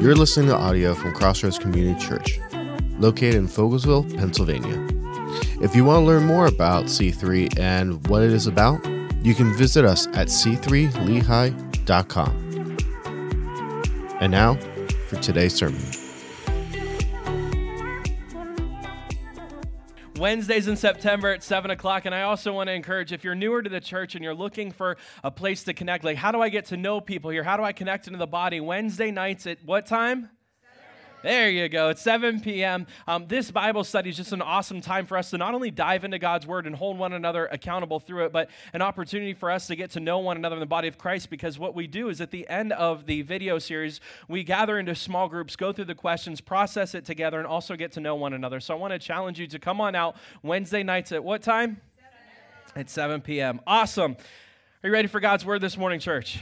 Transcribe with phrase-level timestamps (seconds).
[0.00, 2.38] You're listening to audio from Crossroads Community Church,
[3.00, 4.86] located in Fogelsville, Pennsylvania.
[5.60, 8.78] If you want to learn more about C3 and what it is about,
[9.24, 12.76] you can visit us at c3lehigh.com.
[14.20, 14.54] And now
[15.08, 15.82] for today's sermon.
[20.18, 22.04] Wednesdays in September at 7 o'clock.
[22.04, 24.72] And I also want to encourage if you're newer to the church and you're looking
[24.72, 27.44] for a place to connect, like how do I get to know people here?
[27.44, 28.60] How do I connect into the body?
[28.60, 30.30] Wednesday nights at what time?
[31.22, 31.88] There you go.
[31.88, 32.86] It's 7 p.m.
[33.08, 36.04] Um, this Bible study is just an awesome time for us to not only dive
[36.04, 39.66] into God's Word and hold one another accountable through it, but an opportunity for us
[39.66, 41.28] to get to know one another in the body of Christ.
[41.28, 44.94] Because what we do is at the end of the video series, we gather into
[44.94, 48.32] small groups, go through the questions, process it together, and also get to know one
[48.32, 48.60] another.
[48.60, 51.80] So I want to challenge you to come on out Wednesday nights at what time?
[52.72, 52.80] 7.
[52.80, 53.60] At 7 p.m.
[53.66, 54.12] Awesome.
[54.84, 56.38] Are you ready for God's Word this morning, church?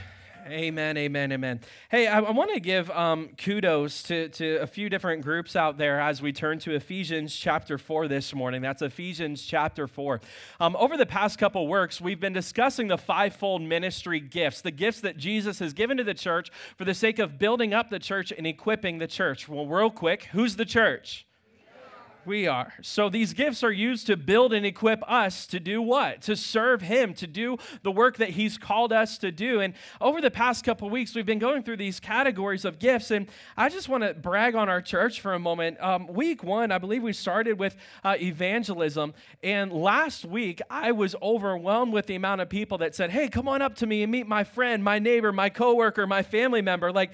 [0.49, 1.59] Amen, amen, amen.
[1.89, 5.77] Hey, I, I want to give um, kudos to, to a few different groups out
[5.77, 8.61] there as we turn to Ephesians chapter 4 this morning.
[8.61, 10.21] That's Ephesians chapter 4.
[10.61, 15.01] Um, over the past couple works, we've been discussing the fivefold ministry gifts, the gifts
[15.01, 18.31] that Jesus has given to the church for the sake of building up the church
[18.35, 19.49] and equipping the church.
[19.49, 21.25] Well, real quick, who's the church?
[22.27, 22.73] We are.
[22.81, 26.21] So these gifts are used to build and equip us to do what?
[26.23, 29.61] To serve Him, to do the work that He's called us to do.
[29.61, 33.09] And over the past couple weeks, we've been going through these categories of gifts.
[33.09, 35.81] And I just want to brag on our church for a moment.
[35.81, 39.13] Um, week one, I believe we started with uh, evangelism.
[39.41, 43.47] And last week, I was overwhelmed with the amount of people that said, Hey, come
[43.47, 46.91] on up to me and meet my friend, my neighbor, my coworker, my family member.
[46.91, 47.11] Like,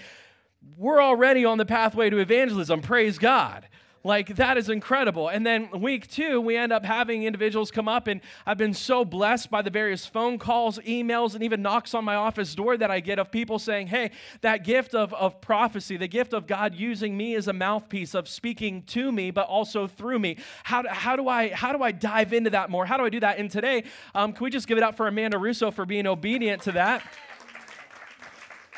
[0.77, 2.81] we're already on the pathway to evangelism.
[2.81, 3.67] Praise God.
[4.05, 5.29] Like, that is incredible.
[5.29, 9.05] And then week two, we end up having individuals come up, and I've been so
[9.05, 12.91] blessed by the various phone calls, emails, and even knocks on my office door that
[12.91, 16.75] I get of people saying, Hey, that gift of, of prophecy, the gift of God
[16.75, 20.35] using me as a mouthpiece of speaking to me, but also through me.
[20.63, 22.85] How do, how do, I, how do I dive into that more?
[22.85, 23.37] How do I do that?
[23.37, 26.63] And today, um, can we just give it up for Amanda Russo for being obedient
[26.63, 27.03] to that?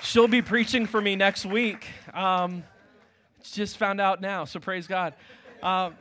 [0.03, 1.87] She'll be preaching for me next week.
[2.13, 2.63] Um,
[3.51, 5.13] just found out now, so praise God.
[5.61, 5.91] Uh,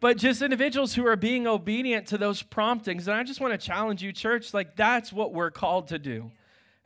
[0.00, 3.08] but just individuals who are being obedient to those promptings.
[3.08, 6.30] And I just want to challenge you, church, like that's what we're called to do.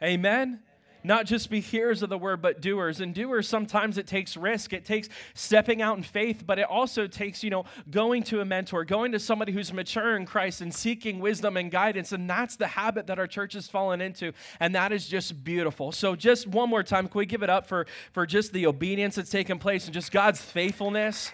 [0.02, 0.60] Amen
[1.02, 3.00] not just be hearers of the word, but doers.
[3.00, 4.72] And doers, sometimes it takes risk.
[4.72, 8.44] It takes stepping out in faith, but it also takes, you know, going to a
[8.44, 12.12] mentor, going to somebody who's mature in Christ and seeking wisdom and guidance.
[12.12, 14.32] And that's the habit that our church has fallen into.
[14.58, 15.92] And that is just beautiful.
[15.92, 19.16] So, just one more time, can we give it up for, for just the obedience
[19.16, 21.32] that's taken place and just God's faithfulness?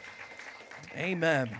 [0.96, 1.58] Amen.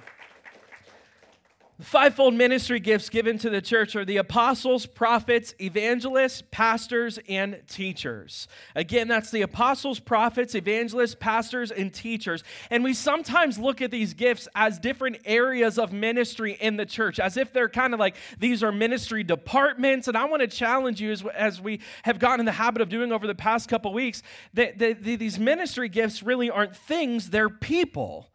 [1.79, 7.61] The fivefold ministry gifts given to the church are the apostles, prophets, evangelists, pastors, and
[7.69, 8.49] teachers.
[8.75, 12.43] Again, that's the apostles, prophets, evangelists, pastors, and teachers.
[12.71, 17.21] And we sometimes look at these gifts as different areas of ministry in the church,
[17.21, 20.09] as if they're kind of like these are ministry departments.
[20.09, 22.89] And I want to challenge you, as, as we have gotten in the habit of
[22.89, 24.23] doing over the past couple weeks,
[24.55, 28.31] that, that, that these ministry gifts really aren't things, they're people.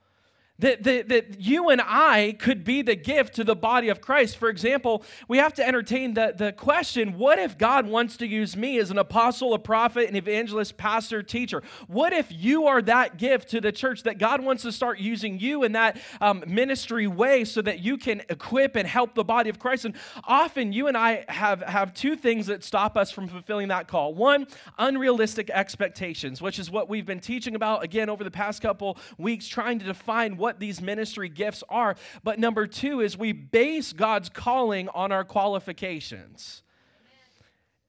[0.60, 4.38] That, that, that you and I could be the gift to the body of Christ.
[4.38, 8.56] For example, we have to entertain the, the question what if God wants to use
[8.56, 11.64] me as an apostle, a prophet, an evangelist, pastor, teacher?
[11.88, 15.40] What if you are that gift to the church that God wants to start using
[15.40, 19.50] you in that um, ministry way so that you can equip and help the body
[19.50, 19.86] of Christ?
[19.86, 19.96] And
[20.26, 24.14] often you and I have, have two things that stop us from fulfilling that call.
[24.14, 24.46] One,
[24.78, 29.48] unrealistic expectations, which is what we've been teaching about again over the past couple weeks,
[29.48, 31.96] trying to define what what these ministry gifts are.
[32.26, 36.62] But number two is we base God's calling on our qualifications.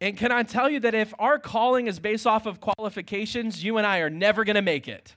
[0.00, 3.78] And can I tell you that if our calling is based off of qualifications, you
[3.78, 5.16] and I are never going to make it.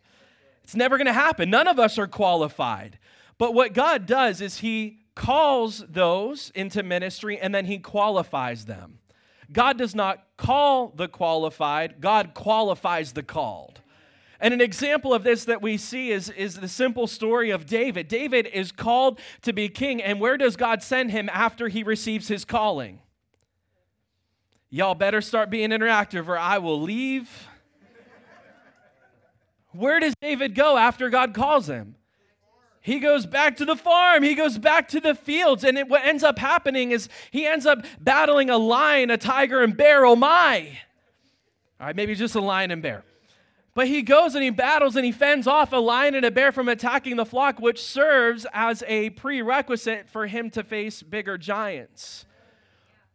[0.64, 1.52] It's never going to happen.
[1.52, 2.98] None of us are qualified.
[3.38, 8.98] But what God does is He calls those into ministry and then He qualifies them.
[9.52, 13.82] God does not call the qualified, God qualifies the called.
[14.40, 18.08] And an example of this that we see is, is the simple story of David.
[18.08, 22.28] David is called to be king, and where does God send him after he receives
[22.28, 23.00] his calling?
[24.70, 27.30] Y'all better start being interactive or I will leave.
[29.72, 31.96] Where does David go after God calls him?
[32.82, 34.22] He goes back to the farm.
[34.22, 35.64] He goes back to the fields.
[35.64, 39.64] And it, what ends up happening is he ends up battling a lion, a tiger,
[39.64, 40.06] and bear.
[40.06, 40.78] Oh my.
[41.80, 43.04] All right, maybe just a lion and bear.
[43.76, 46.54] But he goes and he battles and he fends off a lion and a bear
[46.54, 52.26] from attacking the flock, which serves as a prerequisite for him to face bigger giants.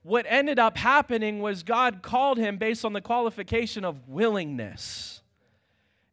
[0.02, 5.22] What ended up happening was God called him based on the qualification of willingness.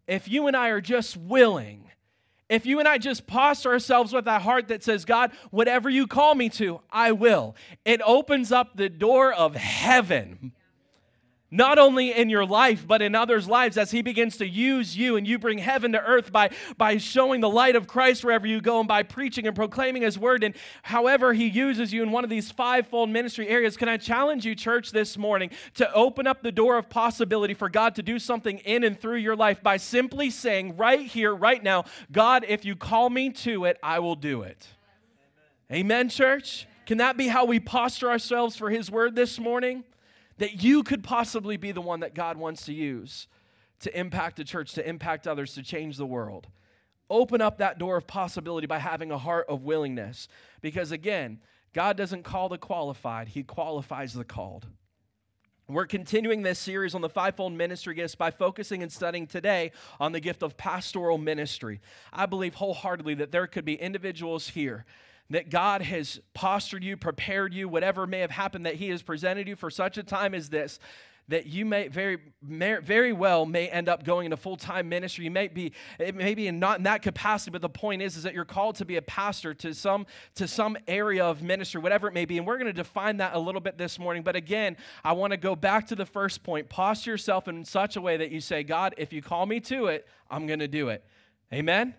[0.08, 1.92] if you and I are just willing,
[2.48, 6.08] if you and I just posture ourselves with that heart that says, God, whatever you
[6.08, 10.54] call me to, I will, it opens up the door of heaven
[11.50, 15.16] not only in your life but in others lives as he begins to use you
[15.16, 18.60] and you bring heaven to earth by by showing the light of christ wherever you
[18.60, 20.44] go and by preaching and proclaiming his word.
[20.44, 24.46] And however he uses you in one of these fivefold ministry areas can i challenge
[24.46, 28.20] you church this morning to open up the door of possibility for god to do
[28.20, 32.66] something in and through your life by simply saying right here right now god if
[32.66, 34.68] you call me to it i will do it.
[35.72, 36.68] Amen, amen church?
[36.86, 39.84] Can that be how we posture ourselves for his word this morning
[40.38, 43.28] that you could possibly be the one that God wants to use
[43.80, 46.48] to impact the church, to impact others, to change the world.
[47.10, 50.28] Open up that door of possibility by having a heart of willingness.
[50.62, 51.40] Because again,
[51.74, 54.68] God doesn't call the qualified, He qualifies the called.
[55.70, 60.14] We're continuing this series on the fivefold ministry gifts by focusing and studying today on
[60.14, 61.82] the gift of pastoral ministry.
[62.14, 64.86] I believe wholeheartedly that there could be individuals here
[65.30, 69.48] that God has postured you, prepared you, whatever may have happened, that He has presented
[69.48, 70.80] you for such a time as this,
[71.30, 75.26] that you may very, very well may end up going into full-time ministry.
[75.26, 78.24] You may be, it may be not in that capacity, but the point is, is
[78.24, 82.08] that you're called to be a pastor to some to some area of ministry, whatever
[82.08, 82.38] it may be.
[82.38, 84.24] And we're going to define that a little bit this morning.
[84.24, 86.70] But again, I want to go back to the first point.
[86.70, 89.88] Posture yourself in such a way that you say, God, if you call me to
[89.88, 91.04] it, I'm going to do it.
[91.54, 91.94] Amen.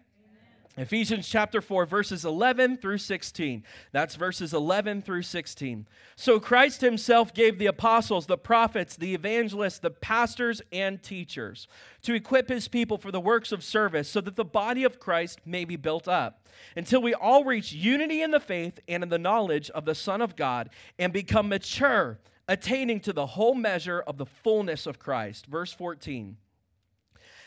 [0.78, 3.64] Ephesians chapter 4, verses 11 through 16.
[3.90, 5.88] That's verses 11 through 16.
[6.14, 11.66] So Christ himself gave the apostles, the prophets, the evangelists, the pastors, and teachers
[12.02, 15.40] to equip his people for the works of service so that the body of Christ
[15.44, 16.46] may be built up
[16.76, 20.22] until we all reach unity in the faith and in the knowledge of the Son
[20.22, 25.46] of God and become mature, attaining to the whole measure of the fullness of Christ.
[25.46, 26.36] Verse 14.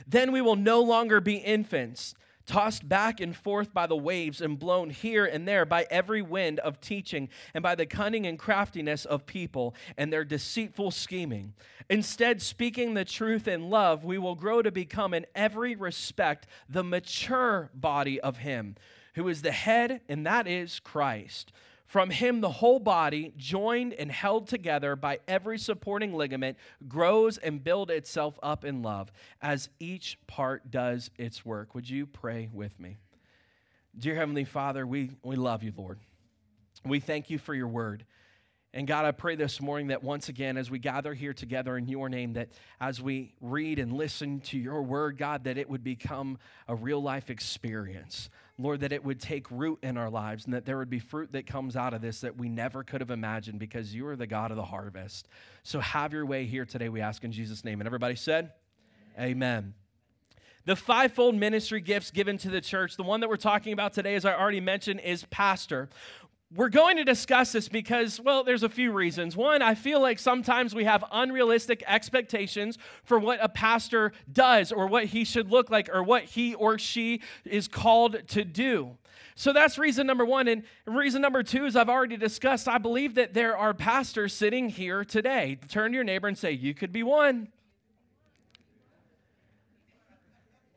[0.05, 2.13] Then we will no longer be infants
[2.51, 6.59] tossed back and forth by the waves and blown here and there by every wind
[6.59, 11.53] of teaching and by the cunning and craftiness of people and their deceitful scheming.
[11.89, 16.83] Instead, speaking the truth in love, we will grow to become in every respect the
[16.83, 18.75] mature body of Him
[19.15, 21.51] who is the head, and that is Christ.
[21.91, 26.57] From him, the whole body, joined and held together by every supporting ligament,
[26.87, 29.11] grows and builds itself up in love
[29.41, 31.75] as each part does its work.
[31.75, 32.95] Would you pray with me?
[33.99, 35.99] Dear Heavenly Father, we, we love you, Lord.
[36.85, 38.05] We thank you for your word.
[38.73, 41.89] And God, I pray this morning that once again, as we gather here together in
[41.89, 45.83] your name, that as we read and listen to your word, God, that it would
[45.83, 46.37] become
[46.69, 48.29] a real life experience.
[48.57, 51.33] Lord, that it would take root in our lives and that there would be fruit
[51.33, 54.27] that comes out of this that we never could have imagined because you are the
[54.27, 55.27] God of the harvest.
[55.63, 57.81] So have your way here today, we ask in Jesus' name.
[57.81, 58.53] And everybody said,
[59.17, 59.31] Amen.
[59.31, 59.73] Amen.
[60.63, 64.13] The fivefold ministry gifts given to the church, the one that we're talking about today,
[64.13, 65.89] as I already mentioned, is pastor
[66.53, 69.37] we're going to discuss this because, well, there's a few reasons.
[69.37, 74.87] One, I feel like sometimes we have unrealistic expectations for what a pastor does or
[74.87, 78.97] what he should look like or what he or she is called to do.
[79.35, 80.49] So that's reason number one.
[80.49, 82.67] And reason number two is I've already discussed.
[82.67, 85.57] I believe that there are pastors sitting here today.
[85.69, 87.47] Turn to your neighbor and say, You could be one.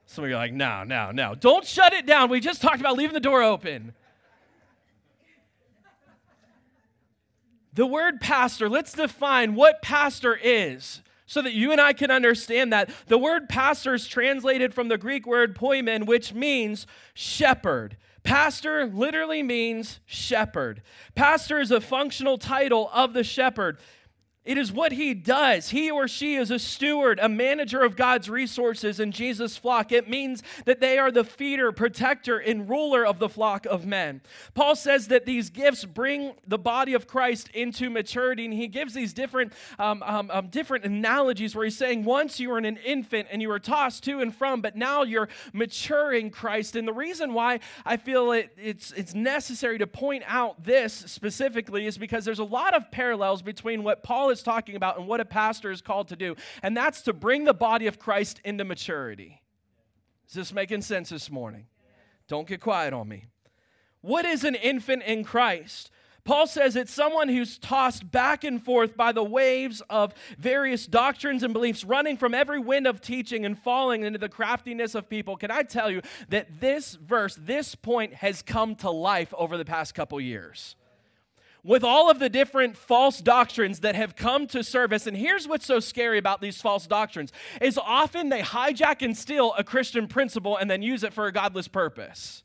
[0.06, 1.34] Some of you are like, No, no, no.
[1.34, 2.30] Don't shut it down.
[2.30, 3.92] We just talked about leaving the door open.
[7.74, 12.72] The word pastor, let's define what pastor is so that you and I can understand
[12.72, 12.90] that.
[13.06, 17.96] The word pastor is translated from the Greek word poimen, which means shepherd.
[18.22, 20.82] Pastor literally means shepherd.
[21.14, 23.78] Pastor is a functional title of the shepherd.
[24.44, 25.70] It is what he does.
[25.70, 29.90] He or she is a steward, a manager of God's resources in Jesus' flock.
[29.90, 34.20] It means that they are the feeder, protector, and ruler of the flock of men.
[34.52, 38.92] Paul says that these gifts bring the body of Christ into maturity, and he gives
[38.92, 43.28] these different, um, um, um, different analogies where he's saying, once you were an infant
[43.30, 46.76] and you were tossed to and from, but now you're maturing Christ.
[46.76, 51.86] And the reason why I feel it, it's, it's necessary to point out this specifically
[51.86, 55.20] is because there's a lot of parallels between what Paul is talking about and what
[55.20, 58.64] a pastor is called to do, and that's to bring the body of Christ into
[58.64, 59.40] maturity.
[60.28, 61.66] Is this making sense this morning?
[62.28, 63.26] Don't get quiet on me.
[64.00, 65.90] What is an infant in Christ?
[66.24, 71.42] Paul says it's someone who's tossed back and forth by the waves of various doctrines
[71.42, 75.36] and beliefs, running from every wind of teaching and falling into the craftiness of people.
[75.36, 76.00] Can I tell you
[76.30, 80.76] that this verse, this point, has come to life over the past couple years?
[81.64, 85.66] With all of the different false doctrines that have come to service and here's what's
[85.66, 90.56] so scary about these false doctrines is often they hijack and steal a christian principle
[90.56, 92.44] and then use it for a godless purpose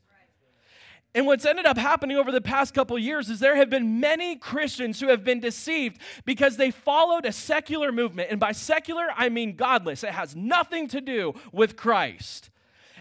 [1.14, 4.36] and what's ended up happening over the past couple years is there have been many
[4.36, 8.30] Christians who have been deceived because they followed a secular movement.
[8.30, 10.04] And by secular, I mean godless.
[10.04, 12.49] It has nothing to do with Christ.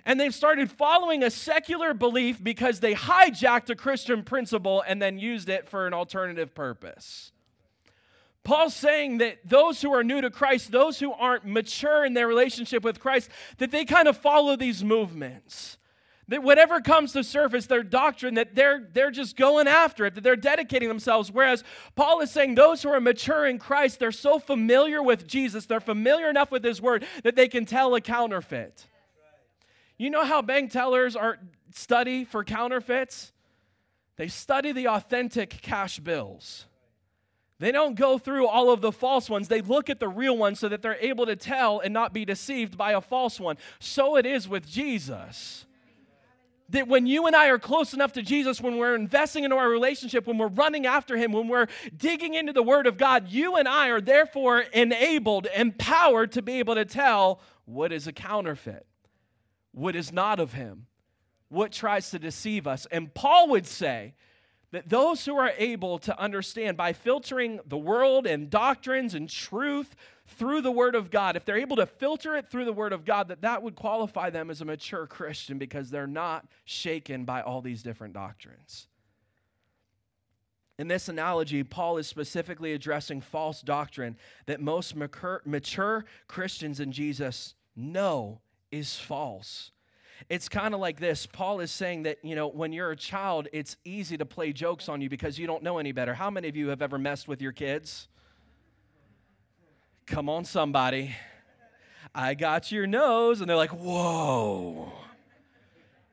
[0.09, 5.19] And they've started following a secular belief because they hijacked a Christian principle and then
[5.19, 7.31] used it for an alternative purpose.
[8.43, 12.27] Paul's saying that those who are new to Christ, those who aren't mature in their
[12.27, 15.77] relationship with Christ, that they kind of follow these movements.
[16.27, 20.21] That whatever comes to surface, their doctrine, that they're, they're just going after it, that
[20.21, 21.31] they're dedicating themselves.
[21.31, 21.63] Whereas
[21.95, 25.79] Paul is saying those who are mature in Christ, they're so familiar with Jesus, they're
[25.79, 28.87] familiar enough with his word that they can tell a counterfeit.
[29.99, 31.37] You know how bank tellers are
[31.75, 33.31] study for counterfeits?
[34.15, 36.65] They study the authentic cash bills.
[37.59, 39.49] They don't go through all of the false ones.
[39.49, 42.23] They look at the real ones so that they're able to tell and not be
[42.23, 43.57] deceived by a false one.
[43.79, 45.65] So it is with Jesus
[46.69, 49.69] that when you and I are close enough to Jesus, when we're investing into our
[49.69, 53.55] relationship, when we're running after Him, when we're digging into the Word of God, you
[53.55, 58.85] and I are therefore enabled, empowered to be able to tell what is a counterfeit,
[59.71, 60.87] what is not of Him,
[61.49, 62.87] what tries to deceive us.
[62.91, 64.13] And Paul would say,
[64.71, 69.95] that those who are able to understand by filtering the world and doctrines and truth
[70.27, 73.03] through the word of god if they're able to filter it through the word of
[73.03, 77.41] god that that would qualify them as a mature christian because they're not shaken by
[77.41, 78.87] all these different doctrines
[80.79, 87.55] in this analogy, Paul is specifically addressing false doctrine that most mature Christians in Jesus
[87.75, 88.39] know
[88.71, 89.71] is false.
[90.29, 91.25] It's kind of like this.
[91.25, 94.89] Paul is saying that, you know, when you're a child, it's easy to play jokes
[94.89, 96.13] on you because you don't know any better.
[96.13, 98.09] How many of you have ever messed with your kids?
[100.05, 101.15] Come on, somebody.
[102.13, 103.39] I got your nose.
[103.39, 104.91] And they're like, whoa,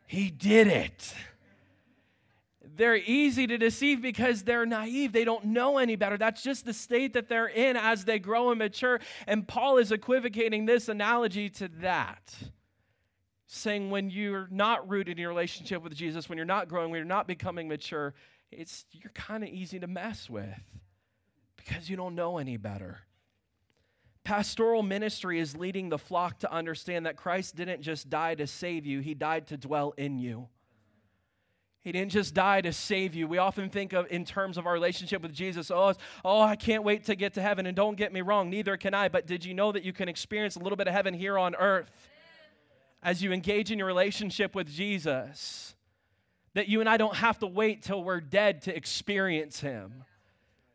[0.06, 1.14] he did it.
[2.76, 5.12] They're easy to deceive because they're naive.
[5.12, 6.18] They don't know any better.
[6.18, 9.00] That's just the state that they're in as they grow and mature.
[9.26, 12.35] And Paul is equivocating this analogy to that
[13.47, 16.99] saying when you're not rooted in your relationship with Jesus, when you're not growing, when
[16.99, 18.14] you're not becoming mature,
[18.50, 20.61] it's you're kind of easy to mess with
[21.56, 23.00] because you don't know any better.
[24.25, 28.85] Pastoral ministry is leading the flock to understand that Christ didn't just die to save
[28.85, 30.49] you, he died to dwell in you.
[31.86, 33.28] He didn't just die to save you.
[33.28, 35.92] We often think of in terms of our relationship with Jesus, oh,
[36.24, 37.64] oh, I can't wait to get to heaven.
[37.64, 39.08] And don't get me wrong, neither can I.
[39.08, 41.54] But did you know that you can experience a little bit of heaven here on
[41.54, 41.92] earth?
[43.06, 45.76] as you engage in your relationship with Jesus,
[46.54, 50.02] that you and I don't have to wait till we're dead to experience Him.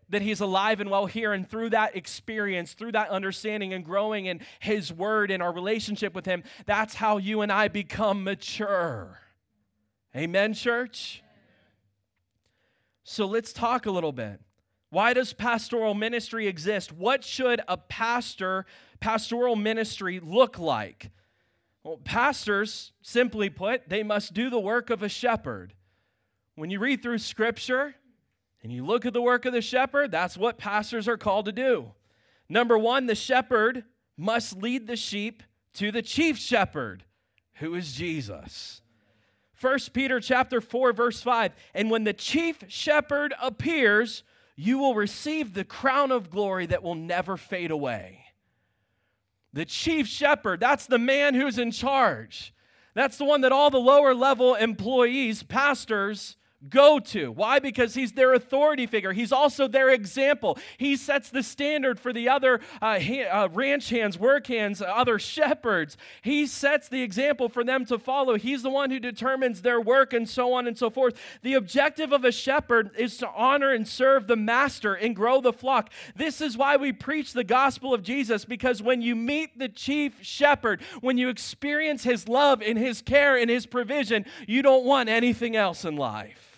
[0.08, 4.28] That He's alive and well here, and through that experience, through that understanding and growing
[4.28, 9.20] in His Word and our relationship with Him, that's how you and I become mature.
[10.16, 11.24] Amen, church?
[13.04, 14.42] So let's talk a little bit.
[14.90, 16.92] Why does pastoral ministry exist?
[16.92, 18.66] What should a pastor,
[19.00, 21.12] pastoral ministry look like?
[21.84, 25.74] Well, pastors, simply put, they must do the work of a shepherd.
[26.56, 27.96] When you read through scripture
[28.62, 31.54] and you look at the work of the shepherd, that's what pastors are called to
[31.54, 31.94] do.
[32.50, 33.86] Number one, the shepherd
[34.18, 35.42] must lead the sheep
[35.76, 37.06] to the chief shepherd,
[37.56, 38.81] who is Jesus.
[39.62, 44.24] 1 Peter chapter 4 verse 5 and when the chief shepherd appears
[44.56, 48.22] you will receive the crown of glory that will never fade away
[49.54, 52.54] the chief shepherd, that's the man who's in charge.
[52.94, 56.38] That's the one that all the lower level employees, pastors,
[56.70, 57.32] go to.
[57.32, 57.60] Why?
[57.60, 59.14] Because he's their authority figure.
[59.14, 60.58] He's also their example.
[60.78, 65.18] He sets the standard for the other uh, ha- uh, ranch hands, work hands, other
[65.18, 65.98] shepherds.
[66.22, 68.36] He sets the example for them to follow.
[68.36, 71.20] He's the one who determines their work and so on and so forth.
[71.42, 75.54] The objective of a shepherd is to honor and serve the master and grow the
[75.54, 75.92] flock.
[76.16, 80.22] This is why we preach the gospel of Jesus because when you meet the chief
[80.22, 85.10] shepherd, when you experience his love and his care and his provision, you don't want
[85.10, 86.51] anything else in life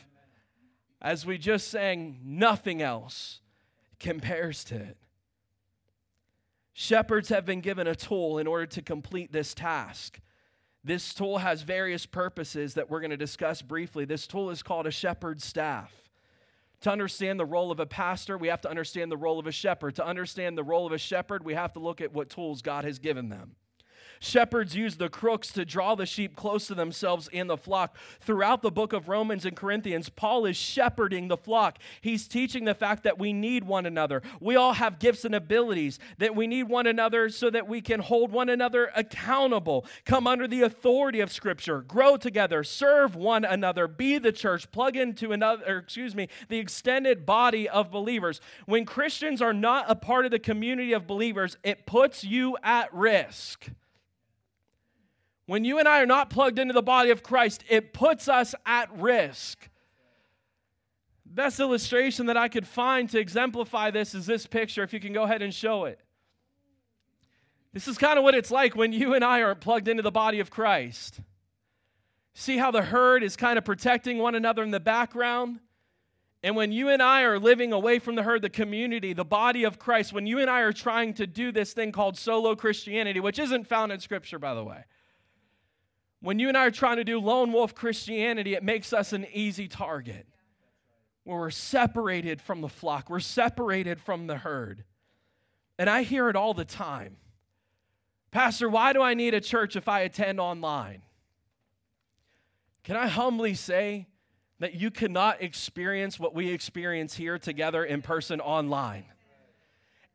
[1.04, 3.42] as we just sang, nothing else
[4.00, 4.98] compares to it.
[6.72, 10.20] Shepherds have been given a tool in order to complete this task.
[10.84, 14.06] This tool has various purposes that we're going to discuss briefly.
[14.06, 15.94] This tool is called a shepherd's staff.
[16.82, 19.52] To understand the role of a pastor, we have to understand the role of a
[19.52, 19.96] shepherd.
[19.96, 22.84] To understand the role of a shepherd, we have to look at what tools God
[22.84, 23.56] has given them.
[24.24, 27.98] Shepherds use the crooks to draw the sheep close to themselves in the flock.
[28.22, 31.78] Throughout the book of Romans and Corinthians, Paul is shepherding the flock.
[32.00, 34.22] He's teaching the fact that we need one another.
[34.40, 38.00] We all have gifts and abilities, that we need one another so that we can
[38.00, 43.90] hold one another accountable, come under the authority of Scripture, grow together, serve one another,
[43.90, 48.40] be the church, plug into another, excuse me, the extended body of believers.
[48.68, 52.94] When Christians are not a part of the community of believers, it puts you at
[52.94, 53.68] risk.
[55.46, 58.56] When you and I are not plugged into the body of Christ, it puts us
[58.66, 59.70] at risk.
[61.26, 65.14] Best illustration that I could find to exemplify this is this picture, if you can
[65.14, 66.00] go ahead and show it.
[67.74, 70.12] This is kind of what it's like when you and I aren't plugged into the
[70.12, 71.20] body of Christ.
[72.36, 75.60] See how the herd is kind of protecting one another in the background?
[76.44, 79.64] And when you and I are living away from the herd, the community, the body
[79.64, 83.20] of Christ, when you and I are trying to do this thing called solo Christianity,
[83.20, 84.84] which isn't found in Scripture, by the way,
[86.24, 89.28] when you and I are trying to do lone wolf Christianity, it makes us an
[89.32, 90.26] easy target
[91.24, 94.84] where we're separated from the flock, we're separated from the herd.
[95.78, 97.18] And I hear it all the time
[98.32, 101.04] Pastor, why do I need a church if I attend online?
[102.84, 104.08] Can I humbly say,
[104.64, 109.04] that you cannot experience what we experience here together in person online.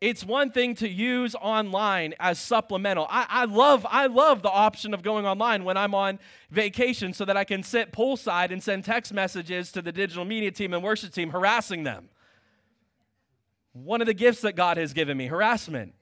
[0.01, 3.09] It's one thing to use online as supplemental.
[3.11, 7.25] I, I, love, I love the option of going online when I'm on vacation so
[7.25, 10.85] that I can sit poolside and send text messages to the digital media team and
[10.85, 12.11] worship team harassing them.
[13.73, 15.95] One of the gifts that God has given me, harassment.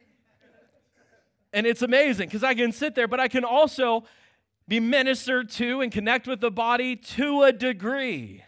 [1.55, 4.05] And it's amazing because I can sit there, but I can also
[4.69, 8.45] be ministered to and connect with the body to a degree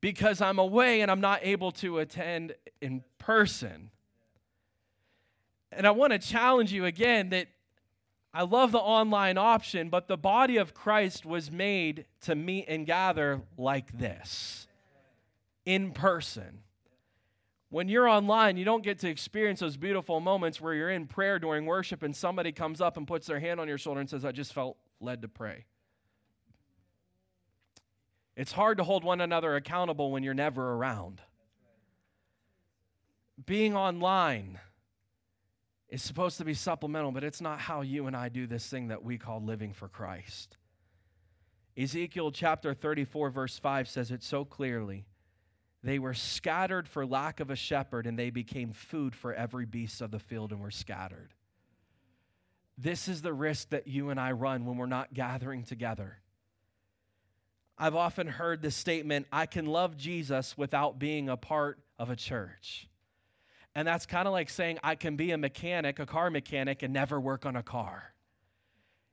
[0.00, 3.90] because I'm away and I'm not able to attend in person.
[5.76, 7.48] And I want to challenge you again that
[8.32, 12.86] I love the online option, but the body of Christ was made to meet and
[12.86, 14.66] gather like this
[15.66, 16.60] in person.
[17.68, 21.38] When you're online, you don't get to experience those beautiful moments where you're in prayer
[21.38, 24.24] during worship and somebody comes up and puts their hand on your shoulder and says,
[24.24, 25.64] I just felt led to pray.
[28.34, 31.20] It's hard to hold one another accountable when you're never around.
[33.44, 34.58] Being online
[35.88, 38.88] is supposed to be supplemental, but it's not how you and I do this thing
[38.88, 40.56] that we call living for Christ.
[41.76, 45.06] Ezekiel chapter 34, verse 5 says it so clearly.
[45.82, 50.00] They were scattered for lack of a shepherd, and they became food for every beast
[50.00, 51.34] of the field and were scattered.
[52.78, 56.18] This is the risk that you and I run when we're not gathering together.
[57.78, 62.16] I've often heard the statement, I can love Jesus without being a part of a
[62.16, 62.88] church.
[63.76, 66.94] And that's kind of like saying, I can be a mechanic, a car mechanic, and
[66.94, 68.14] never work on a car.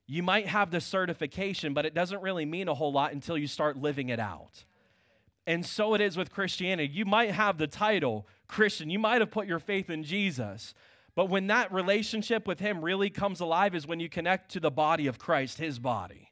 [0.08, 3.46] You might have the certification, but it doesn't really mean a whole lot until you
[3.46, 4.64] start living it out.
[5.46, 6.94] And so it is with Christianity.
[6.94, 10.74] You might have the title Christian, you might have put your faith in Jesus,
[11.14, 14.72] but when that relationship with Him really comes alive is when you connect to the
[14.72, 16.32] body of Christ, His body.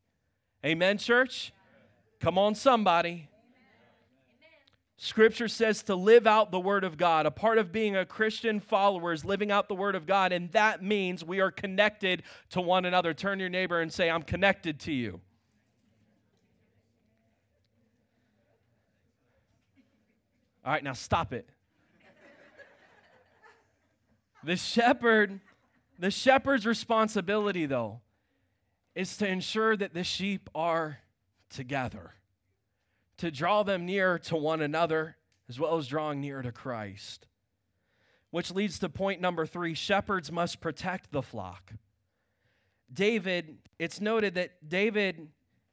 [0.66, 1.52] Amen, church?
[2.22, 3.28] Come on, somebody.
[5.04, 7.26] Scripture says to live out the Word of God.
[7.26, 10.52] A part of being a Christian follower is living out the Word of God, and
[10.52, 13.12] that means we are connected to one another.
[13.12, 15.20] Turn your neighbor and say, I'm connected to you.
[20.64, 21.50] All right, now stop it.
[24.44, 25.40] the shepherd,
[25.98, 28.02] the shepherd's responsibility, though,
[28.94, 31.00] is to ensure that the sheep are
[31.50, 32.14] together,
[33.22, 35.16] to draw them near to one another,
[35.48, 37.28] as well as drawing near to Christ.
[38.32, 41.72] Which leads to point number three shepherds must protect the flock.
[42.92, 45.28] David, it's noted that David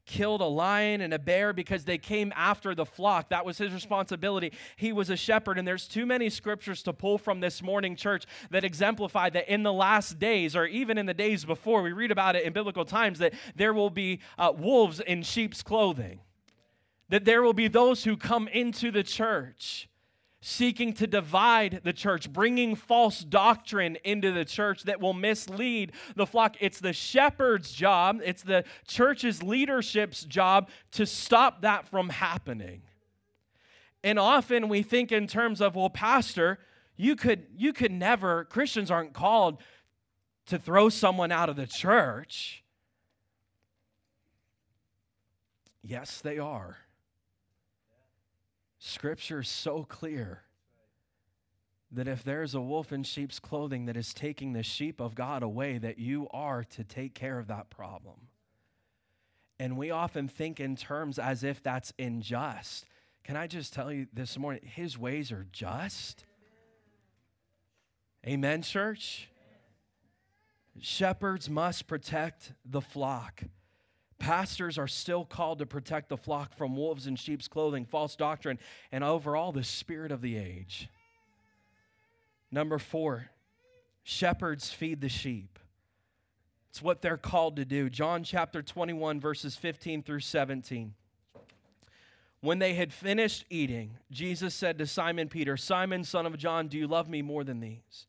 [0.04, 3.30] killed a lion and a bear because they came after the flock.
[3.30, 4.52] That was his responsibility.
[4.76, 5.58] He was a shepherd.
[5.58, 9.62] And there's too many scriptures to pull from this morning church that exemplify that in
[9.62, 12.84] the last days, or even in the days before, we read about it in biblical
[12.84, 16.20] times, that there will be uh, wolves in sheep's clothing,
[17.08, 19.88] that there will be those who come into the church
[20.40, 26.26] seeking to divide the church, bringing false doctrine into the church that will mislead the
[26.26, 26.56] flock.
[26.60, 32.82] It's the shepherd's job, it's the church's leadership's job to stop that from happening.
[34.04, 36.60] And often we think in terms of, well, pastor,
[36.96, 39.60] you could you could never Christians aren't called
[40.46, 42.62] to throw someone out of the church.
[45.82, 46.76] Yes, they are.
[48.88, 50.42] Scripture is so clear.
[51.90, 55.42] that if there's a wolf in sheep's clothing that is taking the sheep of God
[55.42, 58.28] away, that you are to take care of that problem.
[59.58, 62.84] And we often think in terms as if that's unjust.
[63.24, 66.24] Can I just tell you this morning, his ways are just?
[68.26, 69.30] Amen, church?
[70.80, 73.42] Shepherds must protect the flock.
[74.18, 78.58] Pastors are still called to protect the flock from wolves in sheep's clothing, false doctrine,
[78.90, 80.88] and overall the spirit of the age.
[82.50, 83.30] Number four,
[84.02, 85.58] shepherds feed the sheep.
[86.70, 87.88] It's what they're called to do.
[87.88, 90.94] John chapter 21, verses 15 through 17.
[92.40, 96.78] When they had finished eating, Jesus said to Simon Peter, Simon, son of John, do
[96.78, 98.06] you love me more than these?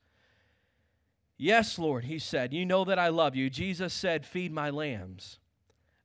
[1.36, 3.50] Yes, Lord, he said, You know that I love you.
[3.50, 5.39] Jesus said, Feed my lambs.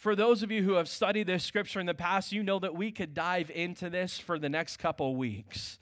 [0.00, 2.74] For those of you who have studied this scripture in the past, you know that
[2.74, 5.78] we could dive into this for the next couple weeks.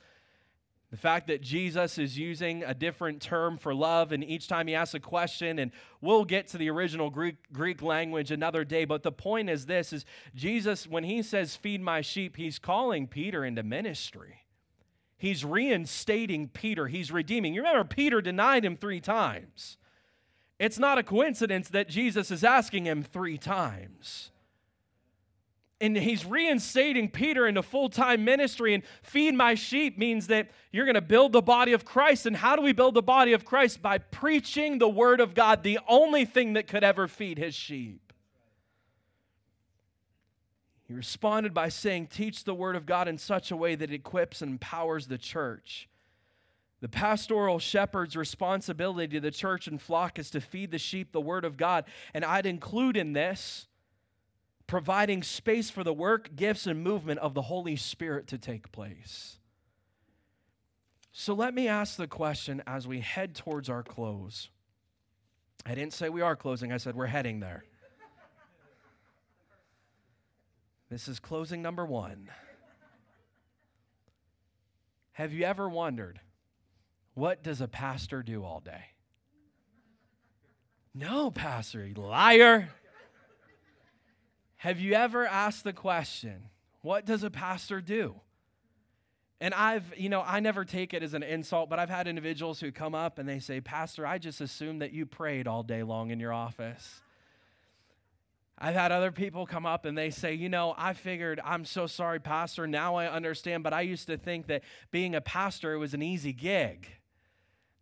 [0.90, 4.74] The fact that Jesus is using a different term for love, and each time he
[4.74, 9.04] asks a question, and we'll get to the original Greek, Greek language another day, but
[9.04, 10.04] the point is this is
[10.34, 14.46] Jesus, when he says, feed my sheep, he's calling Peter into ministry.
[15.16, 16.88] He's reinstating Peter.
[16.88, 17.54] He's redeeming.
[17.54, 19.78] You remember, Peter denied him three times.
[20.58, 24.30] It's not a coincidence that Jesus is asking him three times.
[25.80, 28.74] And he's reinstating Peter into full time ministry.
[28.74, 32.26] And feed my sheep means that you're going to build the body of Christ.
[32.26, 33.80] And how do we build the body of Christ?
[33.80, 38.12] By preaching the word of God, the only thing that could ever feed his sheep.
[40.88, 43.94] He responded by saying, Teach the word of God in such a way that it
[43.94, 45.88] equips and empowers the church.
[46.80, 51.20] The pastoral shepherd's responsibility to the church and flock is to feed the sheep the
[51.20, 51.84] word of God.
[52.14, 53.66] And I'd include in this
[54.68, 59.38] providing space for the work, gifts, and movement of the Holy Spirit to take place.
[61.10, 64.50] So let me ask the question as we head towards our close.
[65.66, 67.64] I didn't say we are closing, I said we're heading there.
[70.90, 72.30] This is closing number one.
[75.12, 76.20] Have you ever wondered?
[77.18, 78.92] What does a pastor do all day?
[80.94, 82.68] No, pastor, you liar.
[84.58, 86.50] Have you ever asked the question,
[86.80, 88.20] what does a pastor do?
[89.40, 92.60] And I've, you know, I never take it as an insult, but I've had individuals
[92.60, 95.82] who come up and they say, Pastor, I just assumed that you prayed all day
[95.82, 97.00] long in your office.
[98.56, 101.88] I've had other people come up and they say, you know, I figured, I'm so
[101.88, 102.68] sorry, Pastor.
[102.68, 106.32] Now I understand, but I used to think that being a pastor was an easy
[106.32, 106.88] gig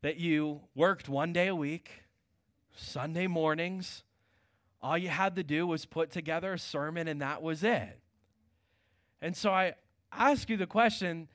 [0.06, 1.90] that you worked one day a week,
[2.76, 4.04] Sunday mornings.
[4.80, 7.98] All you had to do was put together a sermon, and that was it.
[9.20, 9.74] And so I
[10.12, 11.26] ask you the question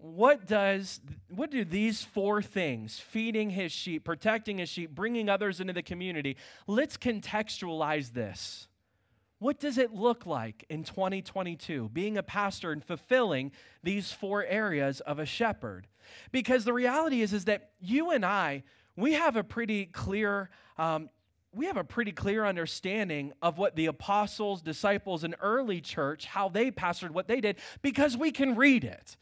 [0.00, 5.60] what does what do these four things feeding his sheep protecting his sheep bringing others
[5.60, 6.36] into the community
[6.68, 8.67] let's contextualize this
[9.38, 15.00] what does it look like in 2022 being a pastor and fulfilling these four areas
[15.00, 15.86] of a shepherd
[16.32, 18.62] because the reality is, is that you and I,
[18.96, 21.10] we have a pretty clear um,
[21.52, 26.48] we have a pretty clear understanding of what the apostles, disciples, and early church, how
[26.48, 29.16] they pastored what they did, because we can read it.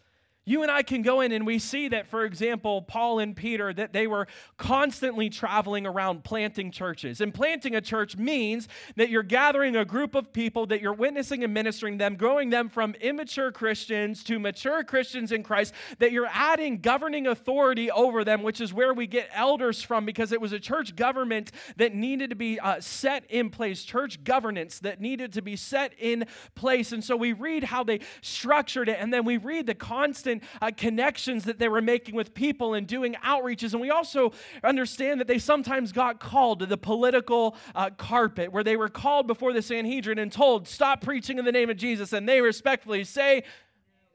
[0.48, 3.72] You and I can go in and we see that, for example, Paul and Peter,
[3.72, 7.20] that they were constantly traveling around planting churches.
[7.20, 11.42] And planting a church means that you're gathering a group of people, that you're witnessing
[11.42, 16.30] and ministering them, growing them from immature Christians to mature Christians in Christ, that you're
[16.32, 20.52] adding governing authority over them, which is where we get elders from, because it was
[20.52, 25.32] a church government that needed to be uh, set in place, church governance that needed
[25.32, 26.92] to be set in place.
[26.92, 30.70] And so we read how they structured it, and then we read the constant uh,
[30.76, 33.72] connections that they were making with people and doing outreaches.
[33.72, 38.64] And we also understand that they sometimes got called to the political uh, carpet where
[38.64, 42.12] they were called before the Sanhedrin and told, Stop preaching in the name of Jesus.
[42.12, 43.44] And they respectfully say,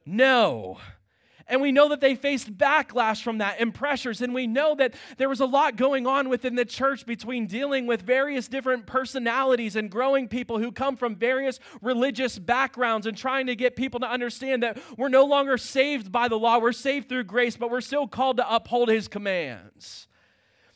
[0.05, 0.79] No.
[1.47, 4.21] And we know that they faced backlash from that and pressures.
[4.21, 7.87] And we know that there was a lot going on within the church between dealing
[7.87, 13.47] with various different personalities and growing people who come from various religious backgrounds and trying
[13.47, 17.09] to get people to understand that we're no longer saved by the law, we're saved
[17.09, 20.07] through grace, but we're still called to uphold his commands.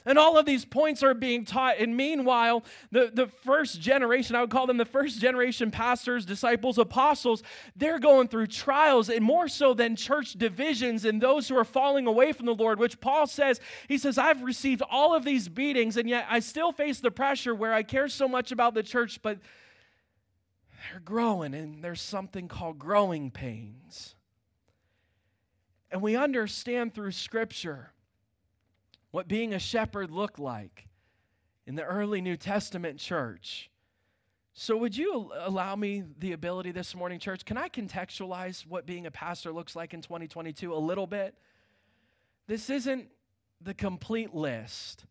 [0.06, 1.80] And all of these points are being taught.
[1.80, 6.78] And meanwhile, the, the first generation, I would call them the first generation pastors, disciples,
[6.78, 7.42] apostles,
[7.76, 12.06] they're going through trials, and more so than church divisions and those who are falling
[12.06, 15.98] away from the Lord, which Paul says, he says, I've received all of these beatings,
[15.98, 19.22] and yet I still face the pressure where I care so much about the church,
[19.24, 19.40] but
[20.92, 24.14] they're growing, and there's something called growing pains.
[25.90, 27.92] And we understand through Scripture
[29.16, 30.90] what being a shepherd looked like
[31.66, 33.72] in the early New Testament church.
[34.52, 37.46] So, would you allow me the ability this morning, church?
[37.46, 41.34] Can I contextualize what being a pastor looks like in 2022 a little bit?
[42.48, 43.08] This isn't
[43.62, 45.06] the complete list.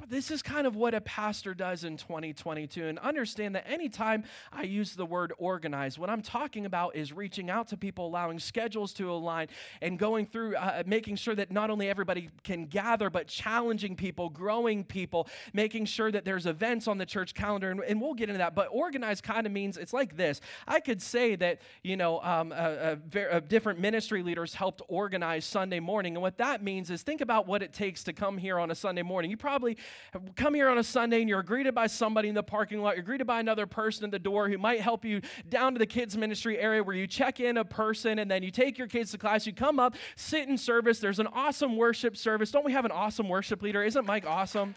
[0.00, 2.86] But this is kind of what a pastor does in 2022.
[2.86, 7.50] And understand that anytime I use the word organize, what I'm talking about is reaching
[7.50, 9.48] out to people, allowing schedules to align,
[9.82, 14.30] and going through uh, making sure that not only everybody can gather, but challenging people,
[14.30, 17.70] growing people, making sure that there's events on the church calendar.
[17.70, 18.54] And, and we'll get into that.
[18.54, 22.52] But organize kind of means it's like this I could say that, you know, um,
[22.52, 26.16] a, a, a different ministry leaders helped organize Sunday morning.
[26.16, 28.74] And what that means is think about what it takes to come here on a
[28.74, 29.30] Sunday morning.
[29.30, 29.76] You probably
[30.36, 33.04] come here on a Sunday and you're greeted by somebody in the parking lot, you're
[33.04, 36.16] greeted by another person at the door who might help you down to the kids'
[36.16, 39.18] ministry area where you check in a person and then you take your kids to
[39.18, 40.98] class, you come up, sit in service.
[40.98, 42.50] There's an awesome worship service.
[42.50, 43.82] Don't we have an awesome worship leader?
[43.82, 44.74] Isn't Mike awesome?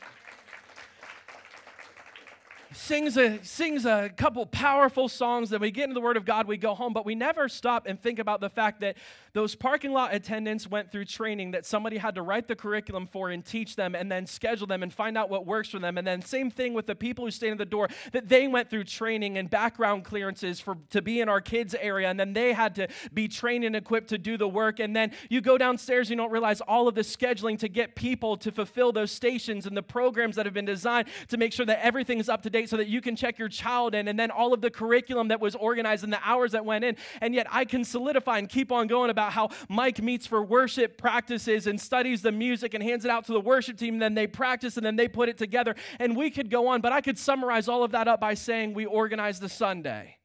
[2.73, 5.49] sings a, sings a couple powerful songs.
[5.49, 7.85] Then we get into the Word of God, we go home, but we never stop
[7.87, 8.97] and think about the fact that
[9.33, 13.31] those parking lot attendants went through training that somebody had to write the curriculum for
[13.31, 15.97] and teach them and then schedule them and find out what works for them.
[15.97, 18.69] And then same thing with the people who stand at the door, that they went
[18.69, 22.09] through training and background clearances for to be in our kids area.
[22.09, 24.79] And then they had to be trained and equipped to do the work.
[24.79, 28.37] And then you go downstairs, you don't realize all of the scheduling to get people
[28.37, 31.83] to fulfill those stations and the programs that have been designed to make sure that
[31.83, 34.07] everything is up to date so that you can check your child in.
[34.07, 36.97] And then all of the curriculum that was organized and the hours that went in.
[37.19, 40.43] And yet I can solidify and keep on going about about how Mike meets for
[40.43, 43.99] worship practices and studies the music and hands it out to the worship team.
[43.99, 45.75] Then they practice and then they put it together.
[45.99, 48.73] And we could go on, but I could summarize all of that up by saying
[48.73, 50.17] we organize the Sunday.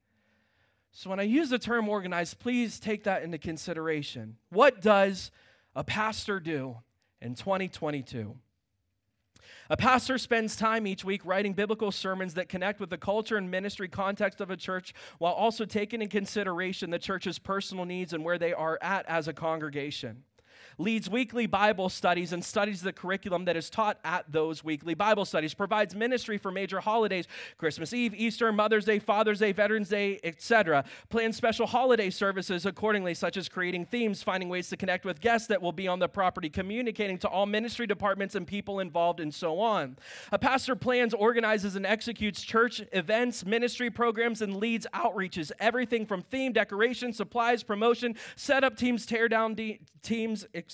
[0.90, 4.36] So when I use the term organized, please take that into consideration.
[4.50, 5.30] What does
[5.76, 6.78] a pastor do
[7.20, 8.34] in 2022?
[9.70, 13.50] A pastor spends time each week writing biblical sermons that connect with the culture and
[13.50, 18.24] ministry context of a church while also taking in consideration the church's personal needs and
[18.24, 20.24] where they are at as a congregation
[20.78, 25.24] leads weekly Bible studies and studies the curriculum that is taught at those weekly Bible
[25.24, 27.26] studies, provides ministry for major holidays,
[27.58, 30.84] Christmas Eve, Easter, Mother's Day, Father's Day, Veterans Day, etc.
[31.08, 35.48] Plans special holiday services accordingly, such as creating themes, finding ways to connect with guests
[35.48, 39.34] that will be on the property, communicating to all ministry departments and people involved, and
[39.34, 39.96] so on.
[40.30, 46.22] A pastor plans, organizes, and executes church events, ministry programs, and leads outreaches, everything from
[46.22, 50.67] theme, decoration, supplies, promotion, setup teams, tear down de- teams, etc.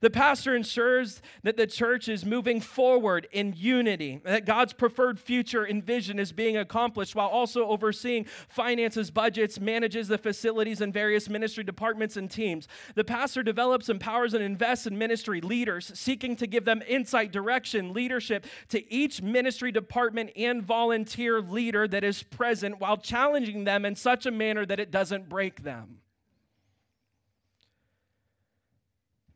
[0.00, 5.64] The pastor ensures that the church is moving forward in unity, that God's preferred future
[5.64, 11.28] and vision is being accomplished while also overseeing finances, budgets, manages the facilities and various
[11.28, 12.68] ministry departments and teams.
[12.94, 17.92] The pastor develops, empowers, and invests in ministry leaders, seeking to give them insight, direction,
[17.92, 23.96] leadership to each ministry department and volunteer leader that is present while challenging them in
[23.96, 25.98] such a manner that it doesn't break them.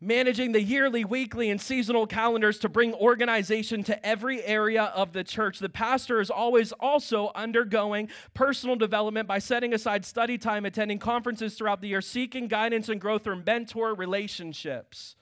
[0.03, 5.23] Managing the yearly, weekly, and seasonal calendars to bring organization to every area of the
[5.23, 5.61] church.
[5.61, 11.55] The pastor is always also undergoing personal development by setting aside study time, attending conferences
[11.55, 15.15] throughout the year, seeking guidance and growth through mentor relationships.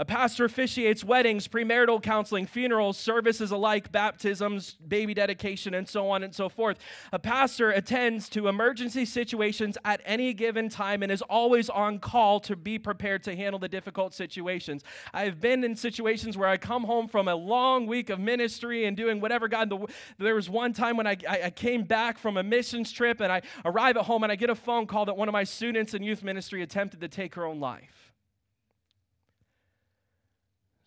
[0.00, 6.22] A pastor officiates weddings, premarital counseling, funerals, services alike, baptisms, baby dedication, and so on
[6.22, 6.78] and so forth.
[7.12, 12.40] A pastor attends to emergency situations at any given time and is always on call
[12.40, 14.84] to be prepared to handle the difficult situations.
[15.12, 18.96] I've been in situations where I come home from a long week of ministry and
[18.96, 19.70] doing whatever God.
[20.16, 23.42] There was one time when I, I came back from a missions trip and I
[23.66, 26.02] arrive at home and I get a phone call that one of my students in
[26.02, 27.99] youth ministry attempted to take her own life.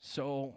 [0.05, 0.55] So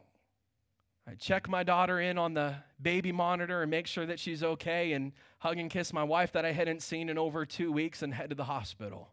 [1.06, 4.92] I check my daughter in on the baby monitor and make sure that she's okay
[4.92, 8.12] and hug and kiss my wife that I hadn't seen in over two weeks and
[8.12, 9.10] head to the hospital.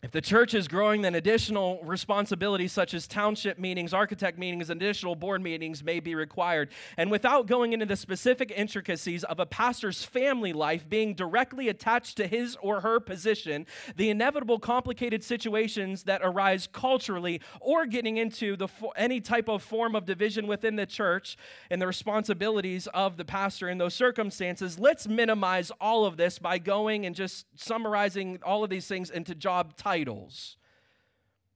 [0.00, 5.16] If the church is growing, then additional responsibilities such as township meetings, architect meetings, additional
[5.16, 6.68] board meetings may be required.
[6.96, 12.16] And without going into the specific intricacies of a pastor's family life being directly attached
[12.18, 18.54] to his or her position, the inevitable complicated situations that arise culturally or getting into
[18.54, 21.36] the, any type of form of division within the church
[21.70, 26.56] and the responsibilities of the pastor in those circumstances, let's minimize all of this by
[26.56, 30.58] going and just summarizing all of these things into job titles titles.